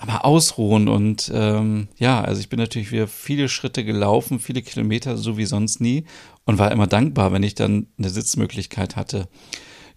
aber 0.00 0.24
ausruhen 0.24 0.88
und 0.88 1.30
ähm, 1.34 1.88
ja, 1.98 2.22
also 2.22 2.40
ich 2.40 2.48
bin 2.48 2.58
natürlich 2.58 2.90
wieder 2.90 3.06
viele 3.06 3.50
Schritte 3.50 3.84
gelaufen, 3.84 4.40
viele 4.40 4.62
Kilometer, 4.62 5.18
so 5.18 5.36
wie 5.36 5.44
sonst 5.44 5.78
nie 5.78 6.04
und 6.46 6.58
war 6.58 6.72
immer 6.72 6.86
dankbar, 6.86 7.32
wenn 7.32 7.42
ich 7.42 7.54
dann 7.54 7.86
eine 7.98 8.08
Sitzmöglichkeit 8.08 8.96
hatte. 8.96 9.28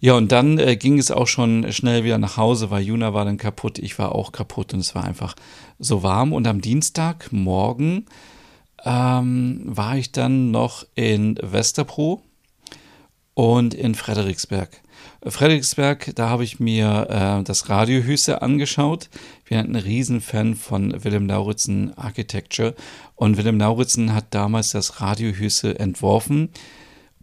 Ja, 0.04 0.12
und 0.16 0.32
dann 0.32 0.58
äh, 0.58 0.76
ging 0.76 0.98
es 0.98 1.10
auch 1.10 1.26
schon 1.26 1.72
schnell 1.72 2.04
wieder 2.04 2.18
nach 2.18 2.36
Hause, 2.36 2.70
weil 2.70 2.82
Juna 2.82 3.14
war 3.14 3.24
dann 3.24 3.38
kaputt, 3.38 3.78
ich 3.78 3.98
war 3.98 4.14
auch 4.14 4.32
kaputt 4.32 4.74
und 4.74 4.80
es 4.80 4.94
war 4.94 5.02
einfach 5.02 5.34
so 5.78 6.02
warm. 6.02 6.34
Und 6.34 6.46
am 6.46 6.60
Dienstagmorgen 6.60 8.04
ähm, 8.84 9.62
war 9.64 9.96
ich 9.96 10.12
dann 10.12 10.50
noch 10.50 10.84
in 10.94 11.38
Westerpro 11.40 12.20
und 13.32 13.72
in 13.72 13.94
Frederiksberg. 13.94 14.82
Frederiksberg, 15.24 16.12
da 16.14 16.28
habe 16.28 16.44
ich 16.44 16.60
mir 16.60 17.06
äh, 17.08 17.42
das 17.42 17.70
Radiohüse 17.70 18.42
angeschaut. 18.42 19.08
Wir 19.46 19.56
hatten 19.56 19.74
einen 19.74 19.86
Riesenfan 19.86 20.54
von 20.54 21.02
Willem 21.02 21.28
Lauritzen 21.28 21.96
Architecture 21.96 22.74
und 23.16 23.38
Willem 23.38 23.58
Lauritzen 23.58 24.14
hat 24.14 24.26
damals 24.32 24.72
das 24.72 25.00
Radiohüse 25.00 25.78
entworfen 25.78 26.50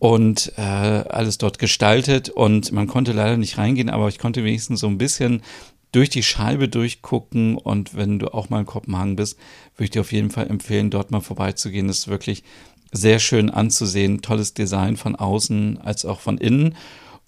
und 0.02 0.54
äh, 0.58 0.62
alles 0.62 1.38
dort 1.38 1.60
gestaltet 1.60 2.30
und 2.30 2.72
man 2.72 2.88
konnte 2.88 3.12
leider 3.12 3.38
nicht 3.38 3.60
reingehen, 3.60 3.88
aber 3.88 4.08
ich 4.08 4.18
konnte 4.18 4.44
wenigstens 4.44 4.80
so 4.80 4.88
ein 4.88 4.98
bisschen 4.98 5.44
durch 5.92 6.10
die 6.10 6.24
Scheibe 6.24 6.68
durchgucken 6.68 7.56
und 7.56 7.96
wenn 7.96 8.18
du 8.18 8.34
auch 8.34 8.50
mal 8.50 8.62
in 8.62 8.66
Kopenhagen 8.66 9.16
bist, 9.16 9.38
würde 9.76 9.84
ich 9.84 9.90
dir 9.92 10.02
auf 10.02 10.12
jeden 10.12 10.32
Fall 10.32 10.50
empfehlen, 10.50 10.90
dort 10.90 11.12
mal 11.12 11.22
vorbeizugehen. 11.22 11.88
Das 11.88 12.00
ist 12.00 12.08
wirklich 12.08 12.44
sehr 12.92 13.20
schön 13.20 13.52
anzusehen, 13.52 14.24
tolles 14.24 14.56
Design 14.56 14.98
von 14.98 15.16
außen 15.16 15.78
als 15.78 16.04
auch 16.04 16.20
von 16.20 16.40
innen. 16.40 16.76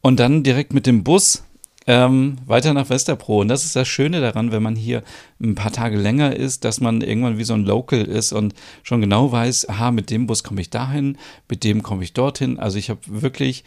Und 0.02 0.20
dann 0.20 0.42
direkt 0.42 0.74
mit 0.74 0.88
dem 0.88 1.04
Bus 1.04 1.44
ähm, 1.88 2.38
weiter 2.46 2.74
nach 2.74 2.90
Westerpro. 2.90 3.42
Und 3.42 3.48
das 3.48 3.66
ist 3.66 3.76
das 3.76 3.88
Schöne 3.88 4.22
daran, 4.22 4.52
wenn 4.52 4.64
man 4.64 4.76
hier 4.76 5.04
ein 5.42 5.56
paar 5.56 5.72
Tage 5.72 5.98
länger 5.98 6.36
ist, 6.36 6.66
dass 6.66 6.80
man 6.80 7.02
irgendwann 7.02 7.38
wie 7.38 7.44
so 7.44 7.54
ein 7.54 7.66
Local 7.66 8.02
ist 8.02 8.34
und 8.34 8.54
schon 8.84 9.02
genau 9.02 9.32
weiß, 9.32 9.70
aha, 9.70 9.92
mit 9.92 10.10
dem 10.10 10.28
Bus 10.28 10.44
komme 10.44 10.62
ich 10.62 10.70
dahin, 10.70 11.18
mit 11.50 11.64
dem 11.64 11.84
komme 11.84 12.04
ich 12.04 12.14
dorthin. 12.14 12.60
Also 12.60 12.78
ich 12.78 12.90
habe 12.90 13.02
wirklich, 13.06 13.64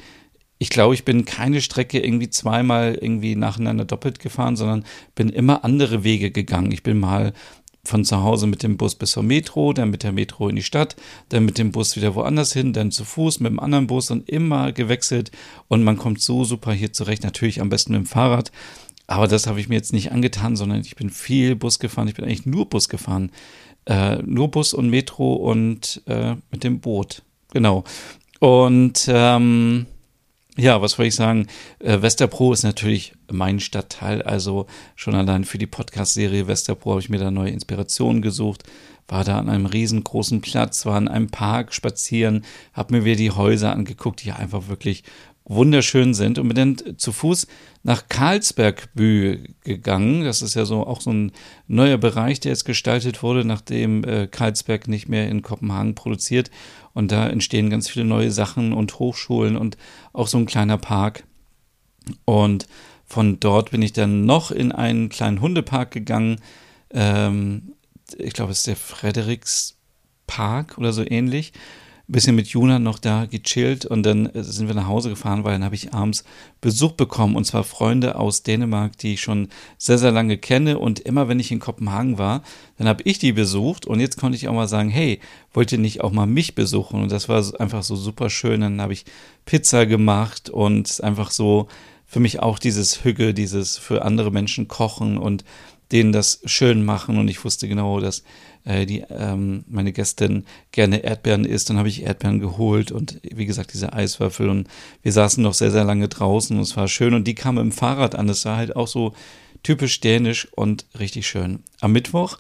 ich 0.59 0.71
glaube, 0.71 0.95
ich 0.95 1.05
bin 1.05 1.25
keine 1.25 1.61
Strecke 1.61 2.01
irgendwie 2.01 2.31
zweimal 2.31 2.99
irgendwie 3.01 3.37
nacheinander 3.37 3.85
doppelt 3.85 4.19
gefahren, 4.19 4.57
sondern 4.57 4.85
bin 5.15 5.29
immer 5.29 5.65
andere 5.65 6.05
Wege 6.05 6.31
gegangen. 6.31 6.73
Ich 6.73 6.83
bin 6.83 6.99
mal 6.99 7.33
von 7.87 8.05
zu 8.05 8.23
Hause 8.23 8.47
mit 8.47 8.62
dem 8.62 8.76
Bus 8.76 8.95
bis 8.95 9.12
zur 9.12 9.23
Metro, 9.23 9.73
dann 9.73 9.90
mit 9.90 10.02
der 10.02 10.12
Metro 10.12 10.49
in 10.49 10.57
die 10.57 10.62
Stadt, 10.62 10.97
dann 11.28 11.45
mit 11.45 11.59
dem 11.59 11.73
Bus 11.73 11.97
wieder 11.97 12.14
woanders 12.14 12.52
hin, 12.52 12.73
dann 12.73 12.90
zu 12.90 13.05
Fuß 13.05 13.40
mit 13.40 13.50
dem 13.50 13.61
anderen 13.61 13.87
Bus 13.87 14.11
und 14.11 14.28
immer 14.28 14.73
gewechselt 14.73 15.31
und 15.69 15.85
man 15.85 15.97
kommt 15.97 16.21
so 16.21 16.45
super 16.45 16.73
hier 16.73 16.93
zurecht, 16.93 17.23
natürlich 17.23 17.61
am 17.61 17.69
besten 17.69 17.93
mit 17.93 18.02
dem 18.02 18.07
Fahrrad. 18.07 18.52
Aber 19.07 19.28
das 19.28 19.47
habe 19.47 19.61
ich 19.61 19.69
mir 19.69 19.76
jetzt 19.76 19.93
nicht 19.93 20.12
angetan, 20.12 20.57
sondern 20.57 20.81
ich 20.81 20.97
bin 20.97 21.11
viel 21.11 21.55
Bus 21.55 21.78
gefahren. 21.78 22.09
Ich 22.09 22.14
bin 22.14 22.25
eigentlich 22.25 22.47
nur 22.47 22.69
Bus 22.69 22.88
gefahren. 22.88 23.31
Äh, 23.85 24.16
nur 24.23 24.50
Bus 24.50 24.75
und 24.75 24.90
Metro 24.90 25.35
und 25.35 26.02
äh, 26.07 26.35
mit 26.50 26.64
dem 26.64 26.81
Boot. 26.81 27.23
Genau. 27.52 27.85
Und 28.40 29.07
ähm, 29.09 29.87
ja, 30.57 30.81
was 30.81 30.99
wollte 30.99 31.09
ich 31.09 31.15
sagen? 31.15 31.47
Äh, 31.79 32.01
Westerpro 32.01 32.53
ist 32.53 32.63
natürlich 32.63 33.13
mein 33.31 33.61
Stadtteil. 33.61 34.23
Also 34.23 34.67
schon 34.95 35.15
allein 35.15 35.45
für 35.45 35.59
die 35.59 35.67
Podcast-Serie 35.67 36.49
Westerpro 36.49 36.93
habe 36.93 37.01
ich 37.01 37.09
mir 37.09 37.19
da 37.19 37.31
neue 37.31 37.50
Inspirationen 37.50 38.23
gesucht. 38.23 38.65
War 39.09 39.23
da 39.23 39.39
an 39.39 39.49
einem 39.49 39.67
riesengroßen 39.67 40.41
Platz, 40.41 40.85
war 40.87 40.99
in 40.99 41.09
einem 41.09 41.28
Park 41.28 41.73
spazieren, 41.73 42.45
habe 42.73 42.97
mir 42.97 43.04
wieder 43.04 43.17
die 43.17 43.30
Häuser 43.30 43.71
angeguckt, 43.71 44.25
die 44.25 44.33
einfach 44.33 44.69
wirklich 44.69 45.04
wunderschön 45.49 46.13
sind 46.13 46.39
und 46.39 46.49
bin 46.49 46.56
dann 46.56 46.99
zu 46.99 47.13
Fuß 47.13 47.47
nach 47.85 48.09
Karlsbergbü 48.09 49.45
gegangen. 49.63 50.25
Das 50.25 50.43
ist 50.43 50.54
ja 50.54 50.65
so 50.65 50.85
auch 50.85 51.00
so 51.00 51.13
ein 51.13 51.32
neuer 51.69 51.99
Bereich, 51.99 52.41
der 52.41 52.50
jetzt 52.50 52.65
gestaltet 52.65 53.23
wurde, 53.23 53.45
nachdem 53.45 54.02
äh, 54.04 54.26
Karlsberg 54.26 54.89
nicht 54.89 55.09
mehr 55.09 55.28
in 55.28 55.43
Kopenhagen 55.43 55.95
produziert. 55.95 56.50
Und 56.95 57.13
da 57.13 57.28
entstehen 57.28 57.71
ganz 57.71 57.89
viele 57.89 58.04
neue 58.04 58.32
Sachen 58.32 58.73
und 58.73 58.99
Hochschulen 58.99 59.56
und 59.56 59.76
auch 60.13 60.26
so 60.26 60.39
ein 60.39 60.47
kleiner 60.47 60.78
Park. 60.78 61.25
Und 62.25 62.67
von 63.04 63.39
dort 63.39 63.71
bin 63.71 63.82
ich 63.82 63.93
dann 63.93 64.26
noch 64.26 64.50
in 64.50 64.73
einen 64.73 65.09
kleinen 65.09 65.41
Hundepark 65.41 65.93
gegangen. 65.93 66.41
Ähm, 66.91 67.75
ich 68.19 68.32
glaube, 68.32 68.50
es 68.50 68.59
ist 68.59 68.67
der 68.67 68.76
Frederikspark 68.76 70.76
oder 70.76 70.93
so 70.93 71.09
ähnlich 71.09 71.52
bisschen 72.08 72.36
mit 72.36 72.49
Juna 72.49 72.78
noch 72.78 72.99
da 72.99 73.26
gechillt 73.26 73.84
und 73.84 74.04
dann 74.04 74.26
äh, 74.26 74.45
sind 74.45 74.69
wir 74.69 74.75
nach 74.75 74.86
Hause 74.86 75.08
gefahren, 75.08 75.45
weil 75.45 75.52
dann 75.52 75.64
habe 75.64 75.75
ich 75.75 75.92
abends 75.92 76.25
Besuch 76.60 76.92
bekommen 76.92 77.34
und 77.36 77.45
zwar 77.45 77.64
Freunde 77.64 78.16
aus 78.16 78.42
Dänemark, 78.42 78.97
die 78.99 79.14
ich 79.14 79.21
schon 79.21 79.49
sehr, 79.78 79.99
sehr 79.99 80.12
lange 80.12 80.38
kenne 80.38 80.78
und 80.78 81.00
immer 81.00 81.28
wenn 81.28 81.40
ich 81.40 81.50
in 81.50 81.58
Kopenhagen 81.58 82.19
war, 82.19 82.42
dann 82.78 82.88
habe 82.88 83.02
ich 83.04 83.19
die 83.19 83.32
besucht 83.32 83.86
und 83.86 84.00
jetzt 84.00 84.19
konnte 84.19 84.36
ich 84.36 84.49
auch 84.49 84.54
mal 84.54 84.69
sagen, 84.69 84.90
hey, 84.90 85.21
wollt 85.52 85.73
ihr 85.73 85.78
nicht 85.78 86.02
auch 86.02 86.12
mal 86.12 86.26
mich 86.26 86.54
besuchen? 86.54 87.02
Und 87.02 87.10
das 87.10 87.28
war 87.28 87.42
einfach 87.60 87.82
so 87.82 87.97
super 87.97 88.30
schön. 88.30 88.60
Dann 88.60 88.80
habe 88.80 88.92
ich 88.92 89.04
Pizza 89.47 89.86
gemacht 89.86 90.50
und 90.50 91.02
einfach 91.02 91.30
so 91.30 91.69
für 92.06 92.21
mich 92.21 92.40
auch 92.40 92.58
dieses 92.58 93.04
Hügge, 93.04 93.34
dieses 93.34 93.78
für 93.78 94.04
andere 94.04 94.30
Menschen 94.30 94.69
kochen 94.69 95.19
und 95.19 95.45
denen 95.93 96.13
das 96.13 96.41
schön 96.45 96.85
machen 96.85 97.19
und 97.19 97.29
ich 97.29 97.45
wusste 97.45 97.69
genau, 97.69 98.01
dass 98.01 98.25
äh, 98.65 98.87
die 98.87 99.05
ähm, 99.09 99.65
meine 99.69 99.93
Gästin 99.93 100.45
gerne 100.73 101.05
Erdbeeren 101.05 101.45
isst. 101.45 101.71
Dann 101.71 101.79
habe 101.79 101.89
ich 101.89 102.03
Erdbeeren 102.03 102.41
geholt 102.41 102.93
und 102.93 103.21
wie 103.23 103.47
gesagt 103.47 103.73
diese 103.73 103.93
Eiswürfel 103.93 104.49
und 104.49 104.69
wir 105.03 105.13
saßen 105.13 105.43
noch 105.43 105.55
sehr, 105.55 105.71
sehr 105.71 105.85
lange 105.85 106.09
draußen 106.09 106.57
und 106.57 106.63
es 106.63 106.77
war 106.77 106.89
schön 106.89 107.15
und 107.15 107.25
die 107.25 107.35
kam 107.35 107.59
im 107.59 107.73
Fahrrad 107.73 108.15
an. 108.15 108.27
Das 108.27 108.45
war 108.45 108.57
halt 108.57 108.75
auch 108.77 108.89
so 108.89 109.15
typisch 109.63 110.01
dänisch 110.01 110.49
und 110.55 110.87
richtig 110.99 111.27
schön. 111.27 111.63
Am 111.81 111.93
Mittwoch 111.93 112.39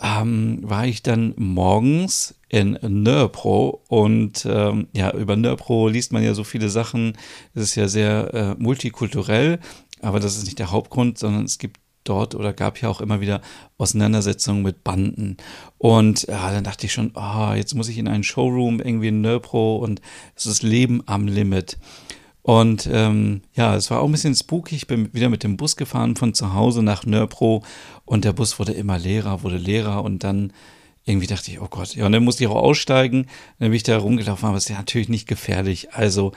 ähm, 0.00 0.60
war 0.62 0.86
ich 0.86 1.02
dann 1.02 1.34
morgens 1.36 2.34
in 2.48 2.78
Nörpro 2.82 3.82
und 3.88 4.46
ähm, 4.48 4.88
ja, 4.92 5.12
über 5.12 5.36
Nörpro 5.36 5.88
liest 5.88 6.12
man 6.12 6.22
ja 6.22 6.34
so 6.34 6.44
viele 6.44 6.68
Sachen. 6.68 7.16
Es 7.54 7.62
ist 7.62 7.74
ja 7.74 7.88
sehr 7.88 8.34
äh, 8.34 8.54
multikulturell, 8.62 9.58
aber 10.00 10.20
das 10.20 10.36
ist 10.36 10.44
nicht 10.44 10.58
der 10.58 10.70
Hauptgrund, 10.70 11.18
sondern 11.18 11.44
es 11.44 11.58
gibt 11.58 11.80
dort 12.08 12.34
oder 12.34 12.52
gab 12.52 12.80
ja 12.80 12.88
auch 12.88 13.00
immer 13.00 13.20
wieder 13.20 13.40
Auseinandersetzungen 13.78 14.62
mit 14.62 14.84
Banden. 14.84 15.36
Und 15.78 16.26
ja, 16.28 16.50
dann 16.50 16.64
dachte 16.64 16.86
ich 16.86 16.92
schon, 16.92 17.12
oh, 17.14 17.52
jetzt 17.54 17.74
muss 17.74 17.88
ich 17.88 17.98
in 17.98 18.08
einen 18.08 18.24
Showroom 18.24 18.80
irgendwie 18.80 19.08
in 19.08 19.20
Nörpro 19.20 19.76
und 19.76 20.00
es 20.34 20.46
ist 20.46 20.62
Leben 20.62 21.02
am 21.06 21.26
Limit. 21.26 21.78
Und 22.42 22.88
ähm, 22.92 23.42
ja, 23.54 23.74
es 23.74 23.90
war 23.90 24.00
auch 24.00 24.06
ein 24.06 24.12
bisschen 24.12 24.36
spooky. 24.36 24.76
Ich 24.76 24.86
bin 24.86 25.12
wieder 25.12 25.28
mit 25.28 25.42
dem 25.42 25.56
Bus 25.56 25.74
gefahren 25.74 26.14
von 26.14 26.32
zu 26.32 26.54
Hause 26.54 26.82
nach 26.82 27.04
Nörpro 27.04 27.64
und 28.04 28.24
der 28.24 28.32
Bus 28.32 28.58
wurde 28.60 28.72
immer 28.72 28.98
leerer, 28.98 29.42
wurde 29.42 29.56
leerer 29.56 30.04
und 30.04 30.22
dann 30.22 30.52
irgendwie 31.06 31.28
dachte 31.28 31.50
ich, 31.50 31.60
oh 31.60 31.68
Gott, 31.68 31.94
ja, 31.94 32.04
und 32.04 32.12
dann 32.12 32.24
musste 32.24 32.44
ich 32.44 32.50
auch 32.50 32.56
aussteigen. 32.56 33.26
Dann 33.58 33.70
bin 33.70 33.74
ich 33.74 33.84
da 33.84 33.96
rumgelaufen, 33.96 34.48
aber 34.48 34.58
es 34.58 34.64
ist 34.64 34.70
ja 34.70 34.76
natürlich 34.76 35.08
nicht 35.08 35.26
gefährlich. 35.26 35.92
Also 35.92 36.32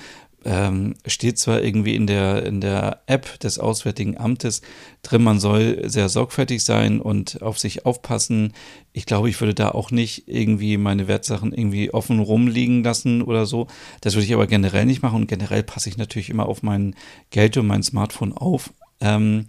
ähm, 0.45 0.95
steht 1.05 1.37
zwar 1.37 1.61
irgendwie 1.61 1.95
in 1.95 2.07
der, 2.07 2.45
in 2.45 2.61
der 2.61 3.01
App 3.07 3.39
des 3.39 3.59
Auswärtigen 3.59 4.17
Amtes 4.17 4.61
drin, 5.01 5.23
man 5.23 5.39
soll 5.39 5.89
sehr 5.89 6.09
sorgfältig 6.09 6.63
sein 6.63 7.01
und 7.01 7.41
auf 7.41 7.59
sich 7.59 7.85
aufpassen. 7.85 8.53
Ich 8.93 9.05
glaube, 9.05 9.29
ich 9.29 9.39
würde 9.39 9.53
da 9.53 9.69
auch 9.69 9.91
nicht 9.91 10.27
irgendwie 10.27 10.77
meine 10.77 11.07
Wertsachen 11.07 11.53
irgendwie 11.53 11.93
offen 11.93 12.19
rumliegen 12.19 12.83
lassen 12.83 13.21
oder 13.21 13.45
so. 13.45 13.67
Das 14.01 14.15
würde 14.15 14.25
ich 14.25 14.33
aber 14.33 14.47
generell 14.47 14.85
nicht 14.85 15.01
machen 15.01 15.21
und 15.21 15.27
generell 15.27 15.63
passe 15.63 15.89
ich 15.89 15.97
natürlich 15.97 16.29
immer 16.29 16.47
auf 16.47 16.63
mein 16.63 16.95
Geld 17.31 17.57
und 17.57 17.67
mein 17.67 17.83
Smartphone 17.83 18.33
auf. 18.33 18.73
Ähm, 19.01 19.47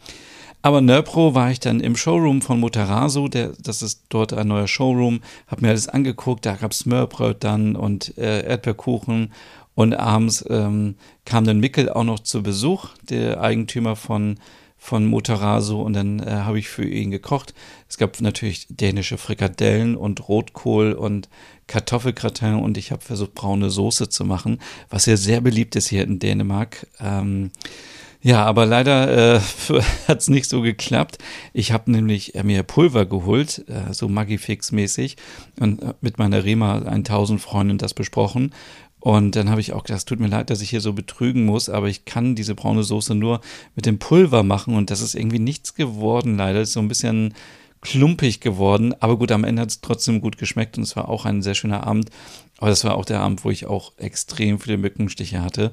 aber 0.62 0.82
Nörpro 0.82 1.34
war 1.34 1.50
ich 1.50 1.58
dann 1.58 1.80
im 1.80 1.96
Showroom 1.96 2.42
von 2.42 2.60
Motaraso, 2.60 3.28
der, 3.28 3.52
das 3.62 3.80
ist 3.80 4.04
dort 4.10 4.34
ein 4.34 4.48
neuer 4.48 4.68
Showroom, 4.68 5.20
habe 5.46 5.62
mir 5.62 5.68
alles 5.68 5.88
angeguckt, 5.88 6.44
da 6.44 6.54
gab 6.54 6.72
es 6.72 6.80
Smörbröt 6.80 7.42
dann 7.44 7.76
und 7.76 8.16
äh, 8.18 8.44
Erdbeerkuchen 8.46 9.32
und 9.80 9.94
abends 9.94 10.44
ähm, 10.50 10.96
kam 11.24 11.46
dann 11.46 11.58
Mickel 11.58 11.88
auch 11.88 12.04
noch 12.04 12.18
zu 12.18 12.42
Besuch, 12.42 12.90
der 13.08 13.40
Eigentümer 13.40 13.96
von, 13.96 14.38
von 14.76 15.06
Motaraso. 15.06 15.80
Und 15.80 15.94
dann 15.94 16.20
äh, 16.20 16.30
habe 16.30 16.58
ich 16.58 16.68
für 16.68 16.84
ihn 16.84 17.10
gekocht. 17.10 17.54
Es 17.88 17.96
gab 17.96 18.20
natürlich 18.20 18.66
dänische 18.68 19.16
Frikadellen 19.16 19.96
und 19.96 20.28
Rotkohl 20.28 20.92
und 20.92 21.30
Kartoffelgratin. 21.66 22.56
Und 22.56 22.76
ich 22.76 22.92
habe 22.92 23.00
versucht, 23.00 23.34
braune 23.34 23.70
Soße 23.70 24.10
zu 24.10 24.26
machen, 24.26 24.60
was 24.90 25.06
ja 25.06 25.16
sehr 25.16 25.40
beliebt 25.40 25.74
ist 25.76 25.88
hier 25.88 26.04
in 26.04 26.18
Dänemark. 26.18 26.86
Ähm, 27.00 27.50
Ja, 28.22 28.44
aber 28.44 28.66
leider 28.66 29.36
äh, 29.36 29.40
hat 30.08 30.18
es 30.18 30.28
nicht 30.28 30.46
so 30.46 30.60
geklappt. 30.60 31.16
Ich 31.54 31.72
habe 31.72 31.90
nämlich 31.90 32.34
äh, 32.34 32.42
mir 32.42 32.62
Pulver 32.64 33.06
geholt, 33.06 33.64
äh, 33.66 33.94
so 33.94 34.08
Magifix-mäßig, 34.08 35.16
und 35.58 35.82
äh, 35.82 35.94
mit 36.02 36.18
meiner 36.18 36.44
Rema 36.44 36.82
1000 36.82 37.40
Freundin 37.40 37.78
das 37.78 37.94
besprochen. 37.94 38.52
Und 39.00 39.34
dann 39.34 39.48
habe 39.50 39.60
ich 39.60 39.72
auch 39.72 39.82
gedacht, 39.82 39.98
es 39.98 40.04
tut 40.04 40.20
mir 40.20 40.28
leid, 40.28 40.50
dass 40.50 40.60
ich 40.60 40.70
hier 40.70 40.82
so 40.82 40.92
betrügen 40.92 41.46
muss, 41.46 41.70
aber 41.70 41.88
ich 41.88 42.04
kann 42.04 42.34
diese 42.34 42.54
braune 42.54 42.82
Soße 42.82 43.14
nur 43.14 43.40
mit 43.74 43.86
dem 43.86 43.98
Pulver 43.98 44.42
machen 44.42 44.74
und 44.76 44.90
das 44.90 45.00
ist 45.00 45.14
irgendwie 45.14 45.38
nichts 45.38 45.74
geworden, 45.74 46.36
leider. 46.36 46.60
ist 46.60 46.74
so 46.74 46.80
ein 46.80 46.88
bisschen 46.88 47.34
klumpig 47.80 48.40
geworden, 48.40 48.94
aber 49.00 49.16
gut, 49.16 49.32
am 49.32 49.44
Ende 49.44 49.62
hat 49.62 49.70
es 49.70 49.80
trotzdem 49.80 50.20
gut 50.20 50.36
geschmeckt 50.36 50.76
und 50.76 50.84
es 50.84 50.96
war 50.96 51.08
auch 51.08 51.24
ein 51.24 51.40
sehr 51.40 51.54
schöner 51.54 51.86
Abend. 51.86 52.10
Aber 52.58 52.68
das 52.68 52.84
war 52.84 52.94
auch 52.94 53.06
der 53.06 53.20
Abend, 53.20 53.42
wo 53.44 53.50
ich 53.50 53.66
auch 53.66 53.96
extrem 53.96 54.58
viele 54.58 54.76
Mückenstiche 54.76 55.40
hatte. 55.40 55.72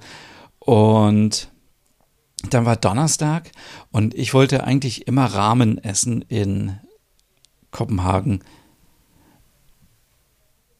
Und 0.60 1.50
dann 2.50 2.66
war 2.66 2.78
Donnerstag 2.78 3.52
und 3.92 4.14
ich 4.14 4.34
wollte 4.34 4.64
eigentlich 4.64 5.06
immer 5.08 5.26
Rahmen 5.26 5.80
essen 5.80 6.22
in 6.22 6.80
Kopenhagen. 7.72 8.42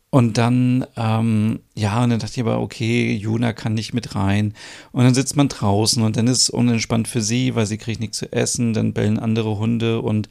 Und 0.10 0.38
dann, 0.38 0.86
ähm, 0.96 1.60
ja, 1.76 2.02
und 2.02 2.12
dann 2.12 2.20
dachte 2.20 2.34
ich 2.36 2.40
aber, 2.40 2.62
okay, 2.62 3.14
Juna 3.14 3.52
kann 3.52 3.74
nicht 3.74 3.94
mit 3.94 4.16
rein. 4.16 4.54
Und 4.94 5.04
dann 5.04 5.14
sitzt 5.14 5.36
man 5.36 5.50
draußen 5.50 6.02
und 6.02 6.16
dann 6.16 6.28
ist 6.28 6.44
es 6.44 6.50
unentspannt 6.50 7.10
für 7.10 7.22
sie, 7.22 7.56
weil 7.56 7.66
sie 7.66 7.78
kriegt 7.78 8.00
nichts 8.00 8.18
zu 8.18 8.32
essen, 8.32 8.74
dann 8.74 8.94
bellen 8.94 9.20
andere 9.20 9.58
Hunde 9.58 10.02
und 10.02 10.30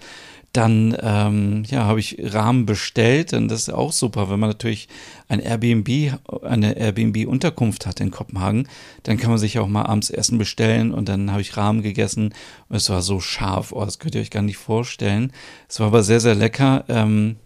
dann, 0.57 0.97
ähm, 1.03 1.65
ja, 1.69 1.85
habe 1.85 2.01
ich 2.01 2.17
Rahmen 2.19 2.65
bestellt 2.65 3.35
und 3.35 3.49
das 3.49 3.62
ist 3.62 3.75
auch 3.75 3.93
super, 3.93 4.31
wenn 4.31 4.41
man 4.41 4.49
natürlich 4.49 4.89
ein 5.29 5.41
Airbnb, 5.41 6.19
eine 6.43 6.79
Airbnb-Unterkunft 6.79 7.85
hat 7.85 8.01
in 8.01 8.11
Kopenhagen, 8.11 8.67
dann 9.03 9.19
kann 9.19 9.29
man 9.31 9.39
sich 9.39 9.59
auch 9.59 9.69
mal 9.69 9.83
abends 9.83 10.09
Essen 10.09 10.39
bestellen 10.39 10.93
und 10.93 11.11
dann 11.11 11.31
habe 11.31 11.43
ich 11.43 11.59
Rahmen 11.59 11.83
gegessen 11.83 12.33
und 12.71 12.77
es 12.77 12.89
war 12.89 13.03
so 13.03 13.21
scharf, 13.21 13.73
oh, 13.73 13.85
das 13.85 13.99
könnt 13.99 14.15
ihr 14.15 14.23
euch 14.23 14.31
gar 14.31 14.43
nicht 14.43 14.57
vorstellen. 14.57 15.33
Es 15.69 15.79
war 15.81 15.89
aber 15.89 16.03
sehr, 16.03 16.21
sehr 16.21 16.35
lecker. 16.35 16.85
Ähm, 16.89 17.37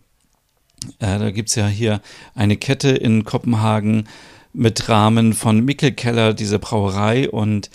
äh, 0.98 1.18
da 1.18 1.30
gibt 1.30 1.48
es 1.48 1.54
ja 1.54 1.66
hier 1.66 2.00
eine 2.34 2.56
Kette 2.56 2.90
in 2.90 3.24
Kopenhagen 3.24 4.08
mit 4.52 4.88
Rahmen 4.88 5.32
von 5.32 5.64
Mikkelkeller, 5.64 6.34
diese 6.34 6.58
Brauerei 6.58 7.30
und 7.30 7.70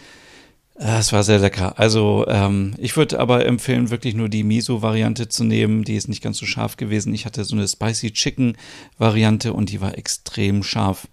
äh, 0.77 0.97
es 0.97 1.13
war 1.13 1.23
sehr 1.23 1.39
lecker. 1.39 1.79
Also 1.79 2.25
ähm, 2.27 2.73
ich 2.77 2.97
würde 2.97 3.19
aber 3.19 3.45
empfehlen, 3.45 3.89
wirklich 3.89 4.13
nur 4.13 4.29
die 4.29 4.43
Miso-Variante 4.43 5.29
zu 5.29 5.43
nehmen. 5.43 5.83
Die 5.83 5.95
ist 5.95 6.09
nicht 6.09 6.21
ganz 6.21 6.37
so 6.37 6.45
scharf 6.45 6.77
gewesen. 6.77 7.13
Ich 7.13 7.25
hatte 7.25 7.43
so 7.45 7.55
eine 7.55 7.67
Spicy 7.67 8.11
Chicken-Variante 8.11 9.53
und 9.53 9.71
die 9.71 9.81
war 9.81 9.97
extrem 9.97 10.63
scharf. 10.63 11.07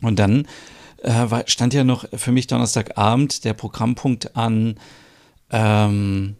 Und 0.00 0.18
dann 0.18 0.46
äh, 1.02 1.26
stand 1.46 1.74
ja 1.74 1.84
noch 1.84 2.06
für 2.12 2.32
mich 2.32 2.46
Donnerstagabend 2.46 3.44
der 3.44 3.54
Programmpunkt 3.54 4.36
an, 4.36 4.78
ähm, 5.50 6.36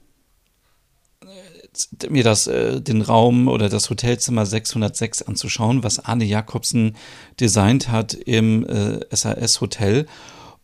mir 2.08 2.24
das, 2.24 2.46
äh, 2.46 2.80
den 2.80 3.02
Raum 3.02 3.48
oder 3.48 3.68
das 3.68 3.90
Hotelzimmer 3.90 4.46
606 4.46 5.22
anzuschauen, 5.22 5.82
was 5.82 6.04
Arne 6.04 6.24
Jakobsen 6.24 6.96
designt 7.40 7.88
hat 7.88 8.14
im 8.14 8.66
äh, 8.66 9.00
SAS 9.14 9.60
Hotel. 9.60 10.06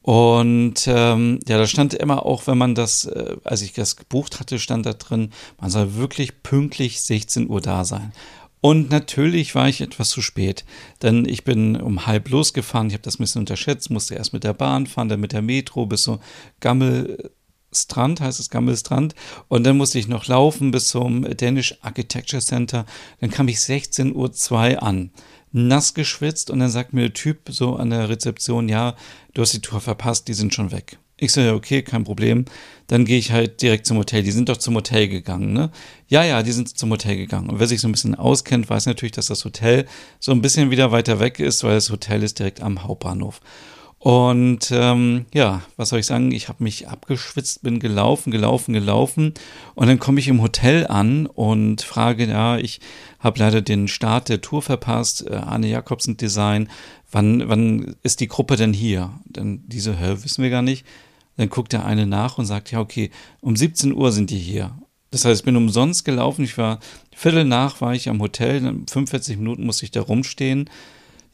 Und 0.02 0.86
ähm, 0.86 1.40
ja, 1.48 1.56
da 1.56 1.66
stand 1.66 1.94
immer 1.94 2.26
auch, 2.26 2.46
wenn 2.46 2.58
man 2.58 2.74
das, 2.74 3.06
äh, 3.06 3.36
als 3.42 3.62
ich 3.62 3.72
das 3.72 3.96
gebucht 3.96 4.38
hatte, 4.38 4.58
stand 4.58 4.84
da 4.84 4.92
drin, 4.92 5.30
man 5.58 5.70
soll 5.70 5.94
wirklich 5.94 6.42
pünktlich 6.42 7.00
16 7.00 7.48
Uhr 7.48 7.62
da 7.62 7.86
sein. 7.86 8.12
Und 8.60 8.90
natürlich 8.90 9.54
war 9.54 9.68
ich 9.68 9.80
etwas 9.80 10.08
zu 10.10 10.22
spät, 10.22 10.64
denn 11.02 11.26
ich 11.26 11.44
bin 11.44 11.80
um 11.80 12.06
halb 12.06 12.30
losgefahren, 12.30 12.88
ich 12.88 12.94
habe 12.94 13.02
das 13.02 13.18
ein 13.18 13.22
bisschen 13.22 13.40
unterschätzt, 13.40 13.90
musste 13.90 14.14
erst 14.14 14.32
mit 14.32 14.44
der 14.44 14.54
Bahn 14.54 14.86
fahren, 14.86 15.08
dann 15.08 15.20
mit 15.20 15.32
der 15.32 15.42
Metro 15.42 15.86
bis 15.86 16.02
so 16.02 16.18
Gammel 16.60 17.30
Strand, 17.76 18.20
heißt 18.20 18.40
es 18.40 18.50
Gammelstrand. 18.50 19.14
Und 19.48 19.64
dann 19.64 19.76
musste 19.76 19.98
ich 19.98 20.08
noch 20.08 20.26
laufen 20.26 20.70
bis 20.70 20.88
zum 20.88 21.22
Danish 21.36 21.76
Architecture 21.82 22.42
Center. 22.42 22.86
Dann 23.20 23.30
kam 23.30 23.48
ich 23.48 23.58
16.02 23.58 24.74
Uhr 24.74 24.82
an, 24.82 25.10
nass 25.52 25.94
geschwitzt 25.94 26.50
und 26.50 26.58
dann 26.58 26.70
sagt 26.70 26.92
mir 26.92 27.02
der 27.02 27.14
Typ 27.14 27.38
so 27.50 27.76
an 27.76 27.90
der 27.90 28.08
Rezeption, 28.08 28.68
ja, 28.68 28.94
du 29.34 29.42
hast 29.42 29.52
die 29.52 29.60
Tour 29.60 29.80
verpasst, 29.80 30.28
die 30.28 30.34
sind 30.34 30.54
schon 30.54 30.72
weg. 30.72 30.98
Ich 31.16 31.32
so, 31.32 31.40
ja, 31.40 31.54
okay, 31.54 31.82
kein 31.82 32.02
Problem. 32.02 32.44
Dann 32.88 33.04
gehe 33.04 33.18
ich 33.18 33.30
halt 33.30 33.62
direkt 33.62 33.86
zum 33.86 33.98
Hotel. 33.98 34.24
Die 34.24 34.32
sind 34.32 34.48
doch 34.48 34.56
zum 34.56 34.74
Hotel 34.74 35.08
gegangen, 35.08 35.52
ne? 35.52 35.70
Ja, 36.08 36.24
ja, 36.24 36.42
die 36.42 36.50
sind 36.50 36.76
zum 36.76 36.90
Hotel 36.90 37.16
gegangen. 37.16 37.48
Und 37.48 37.60
wer 37.60 37.68
sich 37.68 37.80
so 37.80 37.86
ein 37.88 37.92
bisschen 37.92 38.16
auskennt, 38.16 38.68
weiß 38.68 38.86
natürlich, 38.86 39.12
dass 39.12 39.26
das 39.26 39.44
Hotel 39.44 39.86
so 40.18 40.32
ein 40.32 40.42
bisschen 40.42 40.72
wieder 40.72 40.90
weiter 40.90 41.20
weg 41.20 41.38
ist, 41.38 41.62
weil 41.62 41.76
das 41.76 41.90
Hotel 41.90 42.24
ist 42.24 42.40
direkt 42.40 42.60
am 42.60 42.82
Hauptbahnhof. 42.82 43.40
Und 44.04 44.70
ähm, 44.70 45.24
ja, 45.32 45.62
was 45.78 45.88
soll 45.88 46.00
ich 46.00 46.04
sagen? 46.04 46.30
Ich 46.30 46.50
habe 46.50 46.62
mich 46.62 46.88
abgeschwitzt, 46.88 47.62
bin 47.62 47.80
gelaufen, 47.80 48.30
gelaufen, 48.30 48.74
gelaufen. 48.74 49.32
Und 49.74 49.86
dann 49.86 49.98
komme 49.98 50.20
ich 50.20 50.28
im 50.28 50.42
Hotel 50.42 50.86
an 50.86 51.24
und 51.24 51.80
frage, 51.80 52.26
ja, 52.26 52.58
ich 52.58 52.80
habe 53.18 53.38
leider 53.38 53.62
den 53.62 53.88
Start 53.88 54.28
der 54.28 54.42
Tour 54.42 54.60
verpasst, 54.60 55.26
äh, 55.26 55.36
Arne 55.36 55.68
Jakobsen 55.68 56.18
Design. 56.18 56.68
Wann, 57.10 57.48
wann 57.48 57.96
ist 58.02 58.20
die 58.20 58.28
Gruppe 58.28 58.56
denn 58.56 58.74
hier? 58.74 59.08
Dann 59.24 59.62
diese, 59.68 59.98
hä, 59.98 60.16
wissen 60.20 60.42
wir 60.42 60.50
gar 60.50 60.60
nicht. 60.60 60.84
Dann 61.38 61.48
guckt 61.48 61.72
der 61.72 61.86
eine 61.86 62.06
nach 62.06 62.36
und 62.36 62.44
sagt, 62.44 62.72
ja, 62.72 62.80
okay, 62.80 63.10
um 63.40 63.56
17 63.56 63.94
Uhr 63.94 64.12
sind 64.12 64.28
die 64.28 64.38
hier. 64.38 64.78
Das 65.12 65.24
heißt, 65.24 65.40
ich 65.40 65.46
bin 65.46 65.56
umsonst 65.56 66.04
gelaufen. 66.04 66.44
Ich 66.44 66.58
war 66.58 66.78
Viertel 67.16 67.46
nach, 67.46 67.80
war 67.80 67.94
ich 67.94 68.10
am 68.10 68.20
Hotel. 68.20 68.60
45 68.60 69.38
Minuten 69.38 69.64
musste 69.64 69.86
ich 69.86 69.92
da 69.92 70.02
rumstehen 70.02 70.68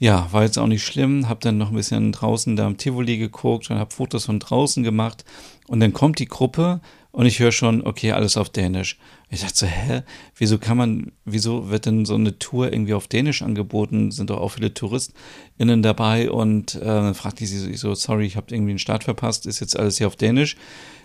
ja, 0.00 0.32
war 0.32 0.44
jetzt 0.44 0.58
auch 0.58 0.66
nicht 0.66 0.82
schlimm. 0.82 1.28
Hab 1.28 1.40
dann 1.40 1.58
noch 1.58 1.68
ein 1.68 1.76
bisschen 1.76 2.10
draußen 2.10 2.56
da 2.56 2.66
am 2.66 2.78
Tivoli 2.78 3.18
geguckt 3.18 3.70
und 3.70 3.78
hab 3.78 3.92
Fotos 3.92 4.24
von 4.24 4.38
draußen 4.38 4.82
gemacht. 4.82 5.26
Und 5.68 5.80
dann 5.80 5.92
kommt 5.92 6.18
die 6.18 6.26
Gruppe 6.26 6.80
und 7.12 7.26
ich 7.26 7.38
höre 7.38 7.52
schon, 7.52 7.86
okay, 7.86 8.12
alles 8.12 8.38
auf 8.38 8.48
Dänisch. 8.48 8.98
Ich 9.28 9.42
dachte 9.42 9.54
so, 9.54 9.66
hä, 9.66 10.02
wieso 10.36 10.58
kann 10.58 10.78
man, 10.78 11.12
wieso 11.26 11.68
wird 11.68 11.84
denn 11.84 12.06
so 12.06 12.14
eine 12.14 12.38
Tour 12.38 12.72
irgendwie 12.72 12.94
auf 12.94 13.08
Dänisch 13.08 13.42
angeboten? 13.42 14.10
Sind 14.10 14.30
doch 14.30 14.40
auch 14.40 14.52
viele 14.52 14.72
TouristInnen 14.72 15.82
dabei 15.82 16.30
und 16.30 16.76
äh, 16.76 16.84
dann 16.84 17.14
fragte 17.14 17.44
ich 17.44 17.50
sie 17.50 17.76
so, 17.76 17.94
sorry, 17.94 18.24
ich 18.24 18.36
habe 18.36 18.54
irgendwie 18.54 18.72
den 18.72 18.78
Start 18.78 19.04
verpasst, 19.04 19.44
ist 19.44 19.60
jetzt 19.60 19.78
alles 19.78 19.98
hier 19.98 20.06
auf 20.06 20.16
Dänisch? 20.16 20.56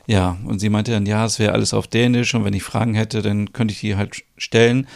Ja, 0.07 0.37
und 0.45 0.59
sie 0.59 0.69
meinte 0.69 0.91
dann, 0.91 1.05
ja, 1.05 1.25
es 1.25 1.37
wäre 1.37 1.51
alles 1.51 1.73
auf 1.73 1.87
Dänisch 1.87 2.33
und 2.33 2.45
wenn 2.45 2.53
ich 2.53 2.63
Fragen 2.63 2.93
hätte, 2.93 3.21
dann 3.21 3.51
könnte 3.51 3.73
ich 3.73 3.81
die 3.81 3.97
halt 3.97 4.23
stellen. 4.37 4.87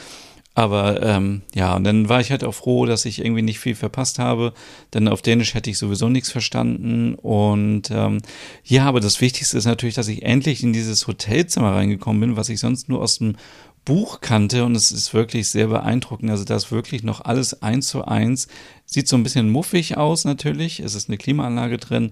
Aber 0.60 1.02
ähm, 1.02 1.44
ja, 1.56 1.74
und 1.74 1.86
dann 1.86 2.10
war 2.10 2.20
ich 2.20 2.32
halt 2.32 2.44
auch 2.44 2.54
froh, 2.54 2.86
dass 2.86 3.06
ich 3.06 3.24
irgendwie 3.24 3.42
nicht 3.42 3.60
viel 3.60 3.76
verpasst 3.76 4.20
habe, 4.20 4.52
denn 4.94 5.08
auf 5.08 5.22
Dänisch 5.22 5.54
hätte 5.54 5.70
ich 5.70 5.78
sowieso 5.78 6.10
nichts 6.10 6.34
verstanden. 6.34 7.16
Und 7.16 7.84
ähm, 7.92 8.18
ja, 8.66 8.84
aber 8.84 9.00
das 9.00 9.22
Wichtigste 9.22 9.58
ist 9.58 9.64
natürlich, 9.64 9.96
dass 9.96 10.10
ich 10.10 10.24
endlich 10.24 10.62
in 10.62 10.74
dieses 10.74 11.08
Hotelzimmer 11.08 11.76
reingekommen 11.76 12.20
bin, 12.20 12.36
was 12.36 12.50
ich 12.50 12.60
sonst 12.60 12.90
nur 12.90 13.02
aus 13.02 13.20
dem 13.20 13.38
Buch 13.86 14.20
kannte 14.20 14.66
und 14.66 14.76
es 14.76 14.92
ist 14.92 15.14
wirklich 15.14 15.48
sehr 15.48 15.68
beeindruckend. 15.68 16.30
Also 16.30 16.44
da 16.44 16.58
ist 16.58 16.74
wirklich 16.74 17.04
noch 17.04 17.22
alles 17.22 17.64
eins 17.64 17.88
zu 17.88 18.04
eins. 18.04 18.50
Sieht 18.86 19.08
so 19.08 19.16
ein 19.16 19.24
bisschen 19.24 19.50
muffig 19.50 19.96
aus 19.96 20.26
natürlich. 20.26 20.82
Es 20.82 20.94
ist 20.94 21.08
eine 21.08 21.18
Klimaanlage 21.18 21.78
drin, 21.78 22.12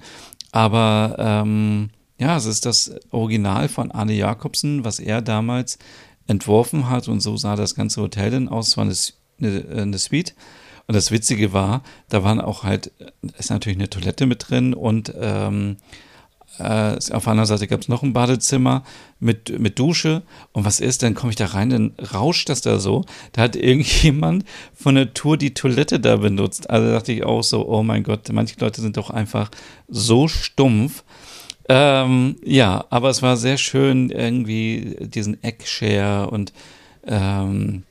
aber 0.53 1.17
ähm, 1.19 1.89
ja, 2.17 2.37
es 2.37 2.45
ist 2.45 2.65
das 2.65 2.95
Original 3.11 3.67
von 3.67 3.91
Arne 3.91 4.13
Jakobsen, 4.13 4.85
was 4.85 4.99
er 4.99 5.21
damals 5.21 5.79
entworfen 6.27 6.89
hat 6.89 7.07
und 7.07 7.21
so 7.21 7.37
sah 7.37 7.55
das 7.55 7.75
ganze 7.75 8.01
Hotel 8.01 8.31
dann 8.31 8.49
aus. 8.49 8.69
Es 8.69 8.77
war 8.77 8.85
eine, 8.85 8.95
eine, 9.39 9.81
eine 9.81 9.97
Suite. 9.97 10.35
Und 10.87 10.95
das 10.95 11.11
Witzige 11.11 11.51
war, 11.51 11.83
da 12.07 12.23
waren 12.23 12.39
auch 12.39 12.63
halt, 12.63 12.91
ist 13.37 13.49
natürlich 13.49 13.77
eine 13.77 13.89
Toilette 13.89 14.25
mit 14.25 14.49
drin 14.49 14.73
und 14.73 15.13
ähm, 15.19 15.77
äh, 16.59 16.95
auf 17.11 17.23
der 17.23 17.27
anderen 17.27 17.45
Seite 17.45 17.67
gab 17.67 17.81
es 17.81 17.87
noch 17.87 18.03
ein 18.03 18.13
Badezimmer 18.13 18.83
mit, 19.19 19.59
mit 19.59 19.77
Dusche. 19.79 20.23
Und 20.53 20.65
was 20.65 20.79
ist, 20.79 21.03
dann 21.03 21.13
komme 21.13 21.31
ich 21.31 21.35
da 21.35 21.47
rein, 21.47 21.69
dann 21.69 21.93
rauscht 22.13 22.49
das 22.49 22.61
da 22.61 22.79
so. 22.79 23.05
Da 23.33 23.43
hat 23.43 23.55
irgendjemand 23.57 24.45
von 24.73 24.95
der 24.95 25.13
Tour 25.13 25.37
die 25.37 25.53
Toilette 25.53 25.99
da 25.99 26.17
benutzt. 26.17 26.69
Also 26.69 26.91
dachte 26.91 27.11
ich 27.11 27.23
auch 27.23 27.43
so, 27.43 27.67
oh 27.67 27.83
mein 27.83 28.03
Gott, 28.03 28.29
manche 28.31 28.55
Leute 28.59 28.81
sind 28.81 28.97
doch 28.97 29.09
einfach 29.09 29.51
so 29.87 30.27
stumpf. 30.27 31.03
Ähm, 31.69 32.37
ja, 32.43 32.85
aber 32.89 33.09
es 33.09 33.21
war 33.21 33.35
sehr 33.35 33.57
schön, 33.57 34.09
irgendwie 34.09 34.95
diesen 35.01 35.43
Eckshare 35.43 36.29
und 36.29 36.53
ähm, 37.05 37.83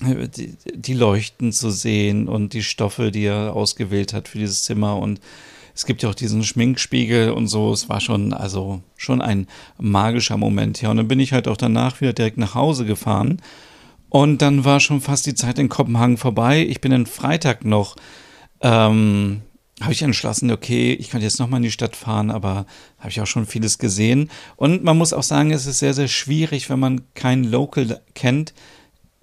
die, 0.00 0.56
die, 0.74 0.94
Leuchten 0.94 1.52
zu 1.52 1.70
sehen 1.70 2.28
und 2.28 2.52
die 2.52 2.62
Stoffe, 2.62 3.10
die 3.10 3.24
er 3.24 3.54
ausgewählt 3.54 4.12
hat 4.12 4.28
für 4.28 4.38
dieses 4.38 4.64
Zimmer. 4.64 4.96
Und 4.98 5.20
es 5.74 5.86
gibt 5.86 6.02
ja 6.02 6.10
auch 6.10 6.14
diesen 6.14 6.42
Schminkspiegel 6.42 7.30
und 7.30 7.48
so. 7.48 7.72
Es 7.72 7.88
war 7.88 8.00
schon, 8.00 8.32
also 8.32 8.82
schon 8.96 9.22
ein 9.22 9.46
magischer 9.78 10.36
Moment. 10.36 10.80
Ja, 10.82 10.90
und 10.90 10.98
dann 10.98 11.08
bin 11.08 11.20
ich 11.20 11.32
halt 11.32 11.48
auch 11.48 11.56
danach 11.56 12.00
wieder 12.00 12.12
direkt 12.12 12.38
nach 12.38 12.54
Hause 12.54 12.84
gefahren. 12.84 13.40
Und 14.08 14.40
dann 14.42 14.64
war 14.64 14.80
schon 14.80 15.00
fast 15.00 15.26
die 15.26 15.34
Zeit 15.34 15.58
in 15.58 15.68
Kopenhagen 15.68 16.16
vorbei. 16.16 16.64
Ich 16.66 16.80
bin 16.80 16.92
dann 16.92 17.06
Freitag 17.06 17.64
noch 17.64 17.96
ähm, 18.60 19.42
habe 19.80 19.92
ich 19.92 20.02
entschlossen, 20.02 20.50
okay, 20.50 20.94
ich 20.94 21.10
könnte 21.10 21.26
jetzt 21.26 21.38
nochmal 21.38 21.58
in 21.58 21.64
die 21.64 21.70
Stadt 21.70 21.96
fahren, 21.96 22.30
aber 22.30 22.66
habe 22.98 23.10
ich 23.10 23.20
auch 23.20 23.26
schon 23.26 23.46
vieles 23.46 23.78
gesehen. 23.78 24.30
Und 24.56 24.82
man 24.84 24.96
muss 24.96 25.12
auch 25.12 25.22
sagen, 25.22 25.50
es 25.50 25.66
ist 25.66 25.80
sehr, 25.80 25.92
sehr 25.92 26.08
schwierig, 26.08 26.70
wenn 26.70 26.80
man 26.80 27.02
kein 27.14 27.44
Local 27.44 28.00
kennt, 28.14 28.54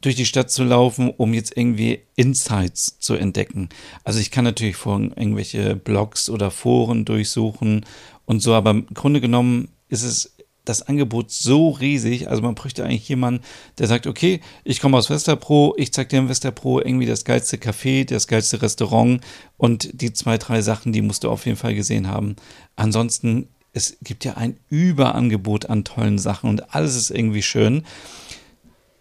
durch 0.02 0.16
die 0.16 0.26
Stadt 0.26 0.52
zu 0.52 0.64
laufen, 0.64 1.12
um 1.16 1.34
jetzt 1.34 1.56
irgendwie 1.56 2.02
Insights 2.16 3.00
zu 3.00 3.16
entdecken. 3.16 3.70
Also 4.04 4.20
ich 4.20 4.32
kann 4.32 4.44
natürlich 4.44 4.76
vor 4.76 5.00
irgendwelche 5.00 5.76
Blogs 5.76 6.30
oder 6.30 6.52
Foren 6.52 7.06
durchsuchen 7.06 7.86
und 8.26 8.42
so. 8.42 8.54
Aber 8.54 8.72
im 8.72 8.86
Grunde 8.94 9.22
genommen 9.22 9.70
ist 9.88 10.04
es 10.04 10.33
das 10.66 10.82
Angebot 10.82 11.32
so 11.32 11.70
riesig. 11.70 12.30
Also 12.30 12.42
man 12.42 12.56
bräuchte 12.56 12.84
eigentlich 12.84 13.08
jemanden, 13.10 13.44
der 13.78 13.88
sagt, 13.88 14.08
okay, 14.08 14.40
ich 14.64 14.80
komme 14.80 14.98
aus 14.98 15.10
Westerpro, 15.10 15.76
ich 15.78 15.92
zeig 15.92 16.10
dir 16.10 16.20
in 16.20 16.30
Westerpro 16.30 16.80
irgendwie 16.80 17.06
das 17.06 17.26
geilste 17.26 17.58
Café, 17.58 18.06
das 18.06 18.28
geilste 18.28 18.62
Restaurant 18.62 19.22
und 19.58 20.02
die 20.02 20.14
zwei, 20.14 20.38
drei 20.38 20.62
Sachen, 20.62 20.94
die 20.94 21.02
musst 21.02 21.24
du 21.24 21.30
auf 21.30 21.46
jeden 21.46 21.58
Fall 21.58 21.76
gesehen 21.76 22.08
haben. 22.08 22.36
Ansonsten, 22.76 23.50
es 23.74 23.98
gibt 24.02 24.24
ja 24.24 24.36
ein 24.36 24.58
Überangebot 24.70 25.66
an 25.66 25.84
tollen 25.84 26.20
Sachen 26.20 26.50
und 26.50 26.74
alles 26.76 26.96
ist 26.96 27.12
irgendwie 27.12 27.42
schön. 27.42 27.84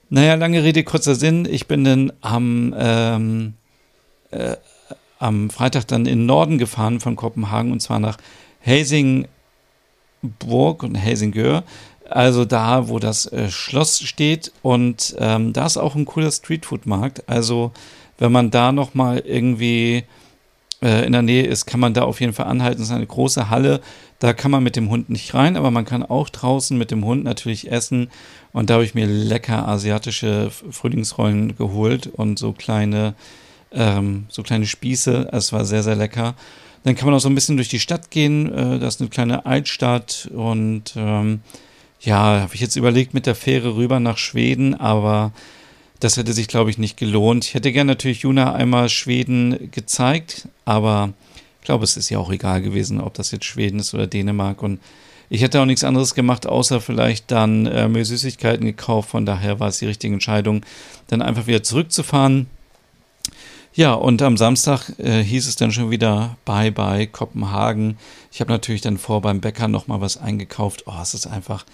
Naja, 0.08 0.34
lange 0.34 0.62
Rede, 0.62 0.82
kurzer 0.82 1.14
Sinn. 1.14 1.46
Ich 1.50 1.68
bin 1.68 1.84
dann 1.84 2.12
am, 2.20 2.74
ähm, 2.76 3.54
äh, 4.30 4.56
am 5.18 5.48
Freitag 5.50 5.86
dann 5.86 6.06
in 6.06 6.20
den 6.20 6.26
Norden 6.26 6.58
gefahren 6.58 7.00
von 7.00 7.16
Kopenhagen 7.16 7.70
und 7.70 7.80
zwar 7.80 8.00
nach 8.00 8.18
Helsing 8.60 9.28
Burg 10.22 10.82
und 10.82 10.94
Helsingør, 10.94 11.64
also 12.08 12.44
da, 12.44 12.88
wo 12.88 12.98
das 12.98 13.26
äh, 13.26 13.50
Schloss 13.50 14.00
steht. 14.00 14.52
Und 14.62 15.16
ähm, 15.18 15.52
da 15.52 15.66
ist 15.66 15.76
auch 15.76 15.94
ein 15.94 16.04
cooler 16.04 16.30
Streetfood-Markt. 16.30 17.28
Also 17.28 17.72
wenn 18.18 18.32
man 18.32 18.50
da 18.50 18.72
noch 18.72 18.94
mal 18.94 19.18
irgendwie 19.18 20.04
äh, 20.82 21.06
in 21.06 21.12
der 21.12 21.22
Nähe 21.22 21.46
ist, 21.46 21.66
kann 21.66 21.80
man 21.80 21.94
da 21.94 22.02
auf 22.02 22.20
jeden 22.20 22.32
Fall 22.32 22.46
anhalten. 22.46 22.82
Es 22.82 22.88
ist 22.88 22.94
eine 22.94 23.06
große 23.06 23.50
Halle. 23.50 23.80
Da 24.18 24.32
kann 24.32 24.50
man 24.50 24.62
mit 24.62 24.76
dem 24.76 24.90
Hund 24.90 25.10
nicht 25.10 25.34
rein, 25.34 25.56
aber 25.56 25.70
man 25.70 25.84
kann 25.84 26.02
auch 26.02 26.28
draußen 26.28 26.76
mit 26.76 26.90
dem 26.90 27.04
Hund 27.04 27.24
natürlich 27.24 27.72
essen. 27.72 28.10
Und 28.52 28.68
da 28.68 28.74
habe 28.74 28.84
ich 28.84 28.94
mir 28.94 29.06
lecker 29.06 29.66
asiatische 29.66 30.50
Frühlingsrollen 30.50 31.56
geholt 31.56 32.06
und 32.06 32.38
so 32.38 32.52
kleine, 32.52 33.14
ähm, 33.72 34.26
so 34.28 34.42
kleine 34.42 34.66
Spieße. 34.66 35.30
Es 35.32 35.52
war 35.52 35.64
sehr, 35.64 35.82
sehr 35.82 35.96
lecker. 35.96 36.34
Dann 36.84 36.96
kann 36.96 37.06
man 37.06 37.14
auch 37.14 37.20
so 37.20 37.28
ein 37.28 37.34
bisschen 37.34 37.56
durch 37.56 37.68
die 37.68 37.80
Stadt 37.80 38.10
gehen. 38.10 38.52
Äh, 38.52 38.78
das 38.78 38.96
ist 38.96 39.00
eine 39.00 39.10
kleine 39.10 39.46
Altstadt 39.46 40.28
und 40.34 40.94
ähm, 40.96 41.40
ja, 42.00 42.40
habe 42.40 42.54
ich 42.54 42.60
jetzt 42.60 42.76
überlegt 42.76 43.14
mit 43.14 43.26
der 43.26 43.34
Fähre 43.34 43.76
rüber 43.76 44.00
nach 44.00 44.18
Schweden, 44.18 44.74
aber 44.74 45.32
das 46.00 46.16
hätte 46.16 46.32
sich, 46.32 46.48
glaube 46.48 46.68
ich, 46.70 46.78
nicht 46.78 46.96
gelohnt. 46.96 47.44
Ich 47.44 47.54
hätte 47.54 47.70
gerne 47.70 47.92
natürlich 47.92 48.22
Juna 48.22 48.54
einmal 48.54 48.88
Schweden 48.88 49.70
gezeigt, 49.70 50.48
aber 50.64 51.12
ich 51.60 51.66
glaube, 51.66 51.84
es 51.84 51.96
ist 51.96 52.10
ja 52.10 52.18
auch 52.18 52.32
egal 52.32 52.60
gewesen, 52.60 53.00
ob 53.00 53.14
das 53.14 53.30
jetzt 53.30 53.44
Schweden 53.44 53.78
ist 53.78 53.94
oder 53.94 54.08
Dänemark. 54.08 54.64
Und 54.64 54.80
ich 55.30 55.42
hätte 55.42 55.60
auch 55.60 55.64
nichts 55.64 55.84
anderes 55.84 56.16
gemacht, 56.16 56.44
außer 56.44 56.80
vielleicht 56.80 57.30
dann 57.30 57.66
äh, 57.66 57.88
mir 57.88 58.04
Süßigkeiten 58.04 58.66
gekauft. 58.66 59.10
Von 59.10 59.24
daher 59.24 59.60
war 59.60 59.68
es 59.68 59.78
die 59.78 59.86
richtige 59.86 60.12
Entscheidung, 60.12 60.66
dann 61.06 61.22
einfach 61.22 61.46
wieder 61.46 61.62
zurückzufahren. 61.62 62.48
Ja, 63.74 63.94
und 63.94 64.20
am 64.20 64.36
Samstag 64.36 64.90
äh, 64.98 65.22
hieß 65.22 65.48
es 65.48 65.56
dann 65.56 65.72
schon 65.72 65.90
wieder 65.90 66.36
Bye 66.44 66.70
bye 66.70 67.06
Kopenhagen. 67.06 67.96
Ich 68.30 68.40
habe 68.42 68.52
natürlich 68.52 68.82
dann 68.82 68.98
vor 68.98 69.22
beim 69.22 69.40
Bäcker 69.40 69.66
nochmal 69.66 70.02
was 70.02 70.18
eingekauft. 70.18 70.84
Oh, 70.86 70.92
es 71.00 71.14
ist 71.14 71.26
einfach, 71.26 71.64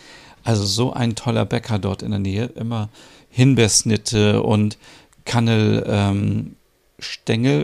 also 0.45 0.65
so 0.65 0.93
ein 0.93 1.17
toller 1.17 1.45
Bäcker 1.45 1.81
dort 1.81 2.03
in 2.03 2.13
der 2.13 2.21
Nähe. 2.21 2.47
Immer 2.55 2.89
Himbeersnitte 3.31 4.45
und 4.45 4.79
Kannel 5.25 5.85
ähm, 5.89 6.55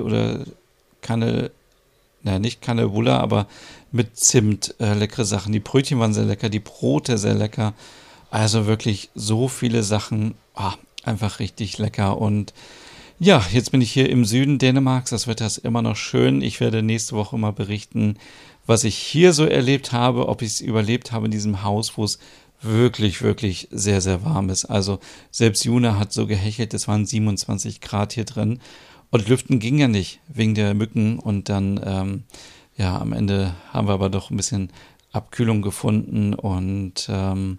oder 0.03 0.40
Kannel, 1.01 1.53
naja, 2.25 2.40
nicht 2.40 2.61
Kannelwuller, 2.61 3.20
aber 3.20 3.47
mit 3.92 4.16
Zimt 4.18 4.75
äh, 4.81 4.94
leckere 4.94 5.25
Sachen. 5.25 5.53
Die 5.53 5.61
Brötchen 5.61 6.01
waren 6.01 6.12
sehr 6.12 6.25
lecker, 6.25 6.49
die 6.49 6.59
Brote 6.59 7.18
sehr 7.18 7.35
lecker. 7.35 7.73
Also 8.33 8.66
wirklich 8.66 9.11
so 9.14 9.47
viele 9.47 9.85
Sachen. 9.85 10.35
Oh, 10.57 10.73
einfach 11.05 11.38
richtig 11.38 11.79
lecker 11.79 12.18
und 12.18 12.53
ja, 13.18 13.44
jetzt 13.53 13.70
bin 13.70 13.81
ich 13.81 13.92
hier 13.92 14.11
im 14.11 14.24
Süden 14.24 14.59
Dänemarks. 14.59 15.11
Das 15.11 15.27
Wetter 15.27 15.46
ist 15.46 15.59
immer 15.59 15.83
noch 15.83 15.96
schön. 15.96 16.42
Ich 16.42 16.61
werde 16.61 16.83
nächste 16.83 17.14
Woche 17.14 17.38
mal 17.38 17.53
berichten, 17.53 18.16
was 18.66 18.85
ich 18.85 18.96
hier 18.96 19.33
so 19.33 19.44
erlebt 19.44 19.92
habe, 19.92 20.29
ob 20.29 20.42
ich 20.42 20.48
es 20.48 20.61
überlebt 20.61 21.12
habe 21.12 21.27
in 21.27 21.31
diesem 21.31 21.62
Haus, 21.62 21.96
wo 21.96 22.05
es 22.05 22.18
wirklich, 22.61 23.22
wirklich 23.22 23.68
sehr, 23.70 24.00
sehr 24.00 24.24
warm 24.24 24.48
ist. 24.50 24.64
Also 24.64 24.98
selbst 25.31 25.64
Juna 25.64 25.98
hat 25.98 26.12
so 26.12 26.27
gehechelt, 26.27 26.74
es 26.74 26.88
waren 26.88 27.07
27 27.07 27.81
Grad 27.81 28.14
hier 28.14 28.24
drin. 28.24 28.61
Und 29.11 29.29
Lüften 29.29 29.61
ging 29.61 29.79
ja 29.79 29.87
nicht 29.87 30.20
wegen 30.29 30.55
der 30.55 30.74
Mücken. 30.74 31.18
Und 31.18 31.48
dann, 31.48 31.81
ähm, 31.85 32.24
ja, 32.77 32.98
am 32.98 33.12
Ende 33.12 33.55
haben 33.72 33.87
wir 33.87 33.94
aber 33.94 34.11
doch 34.11 34.31
ein 34.31 34.37
bisschen 34.37 34.70
Abkühlung 35.12 35.62
gefunden. 35.62 36.35
Und 36.35 37.07
ähm, 37.09 37.59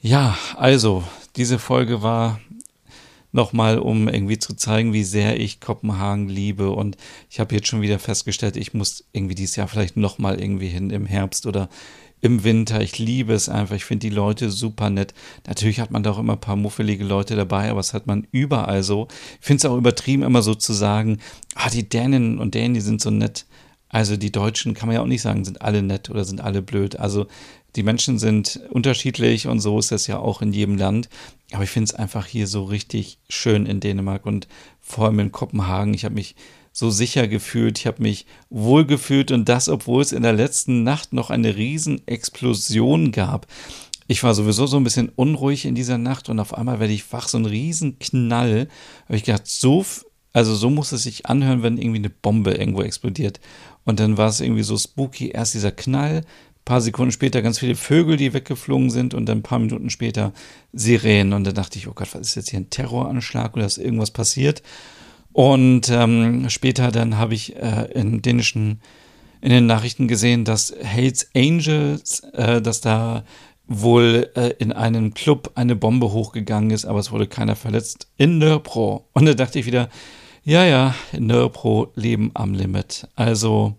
ja, 0.00 0.36
also 0.56 1.02
diese 1.34 1.58
Folge 1.58 2.02
war 2.02 2.38
nochmal, 3.32 3.78
um 3.78 4.08
irgendwie 4.08 4.38
zu 4.38 4.54
zeigen, 4.54 4.92
wie 4.92 5.04
sehr 5.04 5.38
ich 5.38 5.60
Kopenhagen 5.60 6.28
liebe. 6.28 6.70
Und 6.70 6.96
ich 7.30 7.40
habe 7.40 7.54
jetzt 7.54 7.68
schon 7.68 7.82
wieder 7.82 7.98
festgestellt, 7.98 8.56
ich 8.56 8.74
muss 8.74 9.04
irgendwie 9.12 9.34
dieses 9.34 9.56
Jahr 9.56 9.68
vielleicht 9.68 9.96
nochmal 9.96 10.40
irgendwie 10.40 10.68
hin 10.68 10.90
im 10.90 11.06
Herbst 11.06 11.46
oder 11.46 11.68
im 12.20 12.42
Winter. 12.44 12.80
Ich 12.80 12.98
liebe 12.98 13.32
es 13.32 13.48
einfach. 13.48 13.76
Ich 13.76 13.84
finde 13.84 14.08
die 14.08 14.14
Leute 14.14 14.50
super 14.50 14.90
nett. 14.90 15.14
Natürlich 15.46 15.80
hat 15.80 15.90
man 15.90 16.02
da 16.02 16.12
auch 16.12 16.18
immer 16.18 16.34
ein 16.34 16.40
paar 16.40 16.56
muffelige 16.56 17.04
Leute 17.04 17.36
dabei, 17.36 17.70
aber 17.70 17.78
das 17.78 17.94
hat 17.94 18.06
man 18.06 18.26
überall 18.32 18.82
so. 18.82 19.08
Ich 19.40 19.46
finde 19.46 19.58
es 19.58 19.64
auch 19.70 19.76
übertrieben, 19.76 20.22
immer 20.22 20.42
so 20.42 20.54
zu 20.54 20.72
sagen, 20.72 21.18
ah, 21.54 21.70
die 21.70 21.88
Dänen 21.88 22.38
und 22.38 22.54
Dänen, 22.54 22.74
die 22.74 22.80
sind 22.80 23.00
so 23.00 23.10
nett. 23.10 23.46
Also 23.88 24.16
die 24.16 24.32
Deutschen 24.32 24.74
kann 24.74 24.88
man 24.88 24.96
ja 24.96 25.02
auch 25.02 25.06
nicht 25.06 25.22
sagen, 25.22 25.44
sind 25.44 25.62
alle 25.62 25.82
nett 25.82 26.10
oder 26.10 26.24
sind 26.24 26.40
alle 26.40 26.60
blöd. 26.60 26.98
Also 26.98 27.26
die 27.78 27.84
Menschen 27.84 28.18
sind 28.18 28.60
unterschiedlich 28.70 29.46
und 29.46 29.60
so 29.60 29.78
ist 29.78 29.92
das 29.92 30.08
ja 30.08 30.18
auch 30.18 30.42
in 30.42 30.52
jedem 30.52 30.76
Land. 30.76 31.08
Aber 31.52 31.62
ich 31.62 31.70
finde 31.70 31.84
es 31.84 31.94
einfach 31.94 32.26
hier 32.26 32.48
so 32.48 32.64
richtig 32.64 33.18
schön 33.28 33.66
in 33.66 33.78
Dänemark 33.78 34.26
und 34.26 34.48
vor 34.80 35.06
allem 35.06 35.20
in 35.20 35.32
Kopenhagen. 35.32 35.94
Ich 35.94 36.04
habe 36.04 36.16
mich 36.16 36.34
so 36.72 36.90
sicher 36.90 37.28
gefühlt, 37.28 37.78
ich 37.78 37.86
habe 37.86 38.02
mich 38.02 38.26
wohl 38.50 38.84
gefühlt 38.84 39.30
und 39.30 39.48
das, 39.48 39.68
obwohl 39.68 40.02
es 40.02 40.10
in 40.10 40.24
der 40.24 40.32
letzten 40.32 40.82
Nacht 40.82 41.12
noch 41.12 41.30
eine 41.30 41.54
Riesenexplosion 41.54 43.12
gab. 43.12 43.46
Ich 44.08 44.24
war 44.24 44.34
sowieso 44.34 44.66
so 44.66 44.76
ein 44.76 44.84
bisschen 44.84 45.10
unruhig 45.14 45.64
in 45.64 45.76
dieser 45.76 45.98
Nacht 45.98 46.28
und 46.28 46.40
auf 46.40 46.54
einmal 46.54 46.80
werde 46.80 46.92
ich 46.92 47.12
wach, 47.12 47.28
so 47.28 47.38
ein 47.38 47.46
Riesenknall. 47.46 48.66
Habe 49.04 49.16
ich 49.16 49.22
gedacht, 49.22 49.46
so, 49.46 49.86
also 50.32 50.52
so 50.56 50.68
muss 50.68 50.90
es 50.90 51.04
sich 51.04 51.26
anhören, 51.26 51.62
wenn 51.62 51.78
irgendwie 51.78 51.98
eine 51.98 52.10
Bombe 52.10 52.54
irgendwo 52.54 52.82
explodiert. 52.82 53.38
Und 53.84 54.00
dann 54.00 54.16
war 54.16 54.28
es 54.28 54.40
irgendwie 54.40 54.64
so 54.64 54.76
spooky. 54.76 55.28
Erst 55.28 55.54
dieser 55.54 55.70
Knall, 55.70 56.24
paar 56.68 56.82
Sekunden 56.82 57.12
später 57.12 57.40
ganz 57.40 57.58
viele 57.58 57.74
Vögel, 57.74 58.18
die 58.18 58.34
weggeflogen 58.34 58.90
sind 58.90 59.14
und 59.14 59.26
dann 59.26 59.38
ein 59.38 59.42
paar 59.42 59.58
Minuten 59.58 59.88
später 59.88 60.34
Sirenen. 60.74 61.32
Und 61.32 61.44
da 61.44 61.52
dachte 61.52 61.78
ich, 61.78 61.88
oh 61.88 61.94
Gott, 61.94 62.14
was 62.14 62.20
ist 62.20 62.34
jetzt 62.34 62.50
hier 62.50 62.60
ein 62.60 62.68
Terroranschlag 62.68 63.56
oder 63.56 63.64
ist 63.64 63.78
irgendwas 63.78 64.10
passiert? 64.10 64.62
Und 65.32 65.88
ähm, 65.88 66.50
später 66.50 66.92
dann 66.92 67.16
habe 67.16 67.32
ich 67.32 67.56
äh, 67.56 67.90
in 67.94 68.20
dänischen 68.20 68.82
in 69.40 69.50
den 69.50 69.66
Nachrichten 69.66 70.08
gesehen, 70.08 70.44
dass 70.44 70.74
Hells 70.82 71.30
Angels, 71.34 72.20
äh, 72.34 72.60
dass 72.60 72.82
da 72.82 73.24
wohl 73.66 74.30
äh, 74.34 74.50
in 74.58 74.72
einem 74.72 75.14
Club 75.14 75.52
eine 75.54 75.74
Bombe 75.74 76.12
hochgegangen 76.12 76.70
ist, 76.70 76.84
aber 76.84 76.98
es 76.98 77.12
wurde 77.12 77.28
keiner 77.28 77.56
verletzt 77.56 78.08
in 78.18 78.38
Nörpro. 78.38 79.08
Und 79.14 79.24
da 79.24 79.34
dachte 79.34 79.58
ich 79.58 79.64
wieder, 79.64 79.88
ja, 80.44 80.64
ja, 80.64 80.94
Nörpro 81.16 81.92
leben 81.94 82.30
am 82.34 82.52
Limit. 82.52 83.08
Also, 83.14 83.76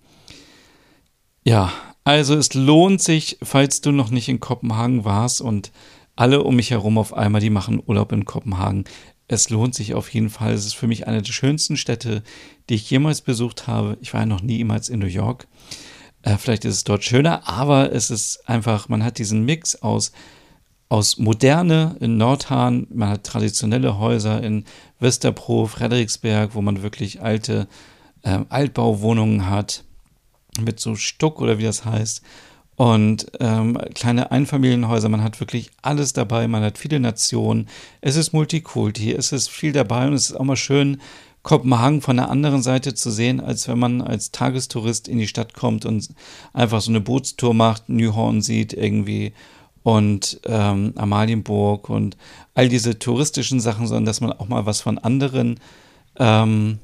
ja, 1.44 1.72
also 2.10 2.36
es 2.36 2.56
lohnt 2.56 3.04
sich, 3.04 3.38
falls 3.44 3.82
du 3.82 3.92
noch 3.92 4.10
nicht 4.10 4.30
in 4.30 4.40
Kopenhagen 4.40 5.06
warst 5.06 5.42
und 5.42 5.72
alle 6.16 6.42
um 6.42 6.56
mich 6.56 6.72
herum 6.72 6.98
auf 6.98 7.14
einmal, 7.14 7.40
die 7.40 7.52
machen 7.52 7.84
Urlaub 7.86 8.12
in 8.12 8.26
Kopenhagen. 8.26 8.86
Es 9.28 9.52
lohnt 9.52 9.76
sich 9.76 9.94
auf 9.94 10.12
jeden 10.12 10.32
Fall. 10.32 10.54
Es 10.54 10.66
ist 10.66 10.74
für 10.74 10.88
mich 10.88 11.06
eine 11.06 11.22
der 11.22 11.32
schönsten 11.32 11.78
Städte, 11.78 12.24
die 12.68 12.74
ich 12.74 12.90
jemals 12.90 13.22
besucht 13.22 13.68
habe. 13.68 13.96
Ich 14.02 14.12
war 14.16 14.26
noch 14.26 14.42
niemals 14.42 14.90
in 14.90 14.98
New 14.98 15.06
York. 15.06 15.48
Äh, 16.24 16.38
vielleicht 16.38 16.66
ist 16.66 16.78
es 16.78 16.84
dort 16.84 17.04
schöner, 17.04 17.48
aber 17.48 17.94
es 17.94 18.10
ist 18.10 18.50
einfach, 18.50 18.90
man 18.90 19.04
hat 19.04 19.20
diesen 19.20 19.46
Mix 19.46 19.76
aus, 19.76 20.12
aus 20.90 21.20
Moderne 21.20 21.96
in 22.00 22.18
Nordhahn, 22.18 22.88
man 22.92 23.10
hat 23.10 23.24
traditionelle 23.24 24.00
Häuser 24.00 24.42
in 24.42 24.66
Westerpro, 25.00 25.68
Frederiksberg, 25.68 26.56
wo 26.56 26.62
man 26.62 26.82
wirklich 26.82 27.22
alte 27.22 27.68
äh, 28.24 28.40
Altbauwohnungen 28.50 29.48
hat 29.48 29.84
mit 30.60 30.80
so 30.80 30.96
Stuck 30.96 31.42
oder 31.42 31.58
wie 31.58 31.64
das 31.64 31.86
heißt. 31.86 32.22
Und 32.76 33.30
ähm, 33.42 33.78
kleine 33.94 34.32
Einfamilienhäuser, 34.32 35.10
man 35.10 35.22
hat 35.22 35.42
wirklich 35.42 35.70
alles 35.82 36.14
dabei, 36.14 36.48
man 36.48 36.64
hat 36.64 36.78
viele 36.78 37.02
Nationen, 37.02 37.68
es 38.00 38.16
ist 38.16 38.32
Multikulti, 38.32 39.12
es 39.12 39.34
ist 39.34 39.50
viel 39.50 39.74
dabei 39.74 40.08
und 40.08 40.14
es 40.14 40.30
ist 40.30 40.36
auch 40.38 40.46
mal 40.46 40.56
schön, 40.56 41.02
Kopenhagen 41.44 42.02
von 42.02 42.18
der 42.18 42.30
anderen 42.30 42.62
Seite 42.62 42.94
zu 42.94 43.12
sehen, 43.12 43.42
als 43.42 43.68
wenn 43.68 43.80
man 43.80 44.02
als 44.02 44.32
Tagestourist 44.32 45.08
in 45.08 45.18
die 45.18 45.28
Stadt 45.28 45.54
kommt 45.54 45.86
und 45.86 46.10
einfach 46.54 46.80
so 46.80 46.92
eine 46.92 47.02
Bootstour 47.02 47.54
macht, 47.54 47.90
Nyhorn 47.90 48.42
sieht 48.42 48.72
irgendwie 48.74 49.34
und 49.84 50.40
ähm, 50.46 50.94
Amalienburg 50.96 51.90
und 51.90 52.18
all 52.54 52.70
diese 52.70 53.00
touristischen 53.00 53.60
Sachen, 53.60 53.88
sondern 53.88 54.06
dass 54.06 54.22
man 54.22 54.34
auch 54.34 54.48
mal 54.48 54.66
was 54.66 54.82
von 54.82 54.98
anderen, 54.98 55.60
ähm, 56.18 56.80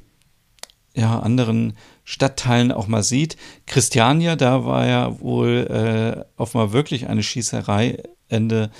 ja, 0.96 1.20
anderen 1.20 1.74
Stadtteilen 2.04 2.72
auch 2.72 2.88
mal 2.88 3.04
sieht. 3.04 3.38
Christiania, 3.66 4.36
da 4.36 4.66
war 4.66 4.88
ja 4.88 5.20
wohl 5.20 5.68
äh, 5.70 6.42
offenbar 6.42 6.72
wirklich 6.74 7.08
eine 7.08 7.24
Schießerei 7.24 8.02
Ende 8.30 8.72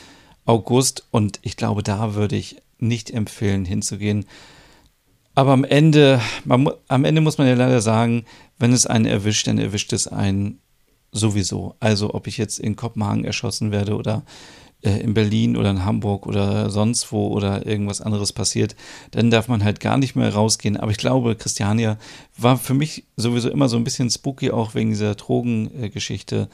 August 0.46 1.08
und 1.12 1.40
ich 1.42 1.58
glaube, 1.58 1.84
da 1.84 2.16
würde 2.16 2.36
ich 2.36 2.62
nicht 2.80 3.12
empfehlen, 3.12 3.66
hinzugehen. 3.66 4.26
Aber 5.34 5.52
am 5.52 5.66
Ende, 5.66 6.22
man, 6.46 6.70
am 6.88 7.04
Ende 7.04 7.22
muss 7.22 7.38
man 7.38 7.48
ja 7.48 7.56
leider 7.56 7.82
sagen, 7.82 8.26
wenn 8.58 8.72
es 8.72 8.86
einen 8.86 9.06
erwischt, 9.06 9.48
dann 9.48 9.58
erwischt 9.58 9.92
es 9.92 10.08
einen 10.08 10.60
sowieso. 11.16 11.76
Also 11.80 12.14
ob 12.14 12.28
ich 12.28 12.38
jetzt 12.38 12.60
in 12.60 12.76
Kopenhagen 12.76 13.26
erschossen 13.26 13.72
werde 13.72 13.96
oder 13.96 14.24
äh, 14.84 15.00
in 15.00 15.14
Berlin 15.14 15.58
oder 15.58 15.72
in 15.72 15.86
Hamburg 15.86 16.28
oder 16.28 16.70
sonst 16.70 17.12
wo 17.12 17.30
oder 17.30 17.66
irgendwas 17.66 18.02
anderes 18.02 18.34
passiert, 18.34 18.76
dann 19.12 19.32
darf 19.32 19.48
man 19.48 19.64
halt 19.64 19.80
gar 19.80 19.98
nicht 19.98 20.16
mehr 20.16 20.34
rausgehen. 20.34 20.78
Aber 20.78 20.92
ich 20.92 20.98
glaube, 20.98 21.36
Christiania 21.36 21.98
war 22.38 22.58
für 22.58 22.74
mich 22.74 23.06
sowieso 23.16 23.50
immer 23.50 23.70
so 23.70 23.78
ein 23.78 23.84
bisschen 23.84 24.10
spooky, 24.10 24.52
auch 24.52 24.76
wegen 24.76 24.90
dieser 24.90 25.16
Drogengeschichte. 25.16 26.50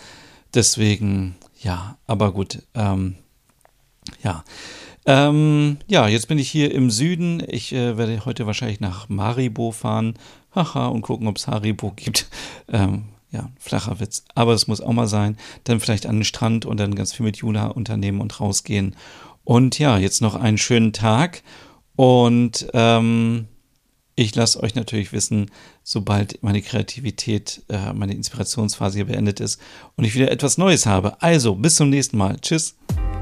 Deswegen, 0.54 1.36
ja, 1.62 1.98
aber 2.08 2.32
gut. 2.32 2.60
Ähm, 2.76 3.16
ja. 4.24 4.44
Ähm, 5.06 5.78
ja, 5.88 6.08
jetzt 6.08 6.28
bin 6.28 6.38
ich 6.38 6.50
hier 6.50 6.74
im 6.74 6.92
Süden. 6.92 7.44
Ich 7.48 7.74
äh, 7.74 7.98
werde 7.98 8.24
heute 8.26 8.46
wahrscheinlich 8.46 8.80
nach 8.80 9.10
Maribo 9.10 9.72
fahren. 9.72 10.14
Haha, 10.54 10.88
und 10.88 11.02
gucken, 11.02 11.28
ob 11.28 11.38
es 11.38 11.48
Haribo 11.48 11.92
gibt. 11.96 12.30
Ähm, 12.74 13.04
ja, 13.32 13.50
flacher 13.60 14.00
Witz. 14.00 14.24
Aber 14.36 14.54
es 14.54 14.68
muss 14.68 14.82
auch 14.82 14.94
mal 14.94 15.08
sein. 15.08 15.38
Dann 15.64 15.80
vielleicht 15.80 16.06
an 16.06 16.18
den 16.18 16.24
Strand 16.24 16.66
und 16.66 16.80
dann 16.80 16.96
ganz 16.96 17.14
viel 17.14 17.26
mit 17.26 17.38
Juna 17.38 17.68
unternehmen 17.68 18.22
und 18.22 18.40
rausgehen. 18.40 18.96
Und 19.44 19.80
ja, 19.80 19.98
jetzt 19.98 20.22
noch 20.22 20.36
einen 20.36 20.58
schönen 20.58 20.94
Tag. 20.94 21.44
Und 21.96 22.68
ähm, 22.74 23.48
ich 24.16 24.36
lasse 24.36 24.62
euch 24.62 24.76
natürlich 24.76 25.14
wissen, 25.14 25.50
sobald 25.84 26.44
meine 26.44 26.62
Kreativität, 26.62 27.64
äh, 27.70 27.94
meine 27.94 28.14
Inspirationsphase 28.14 28.98
hier 28.98 29.06
beendet 29.06 29.40
ist 29.40 29.60
und 29.96 30.04
ich 30.04 30.16
wieder 30.16 30.32
etwas 30.32 30.58
Neues 30.58 30.86
habe. 30.86 31.22
Also, 31.22 31.56
bis 31.56 31.76
zum 31.76 31.90
nächsten 31.90 32.18
Mal. 32.18 32.38
Tschüss. 32.40 32.76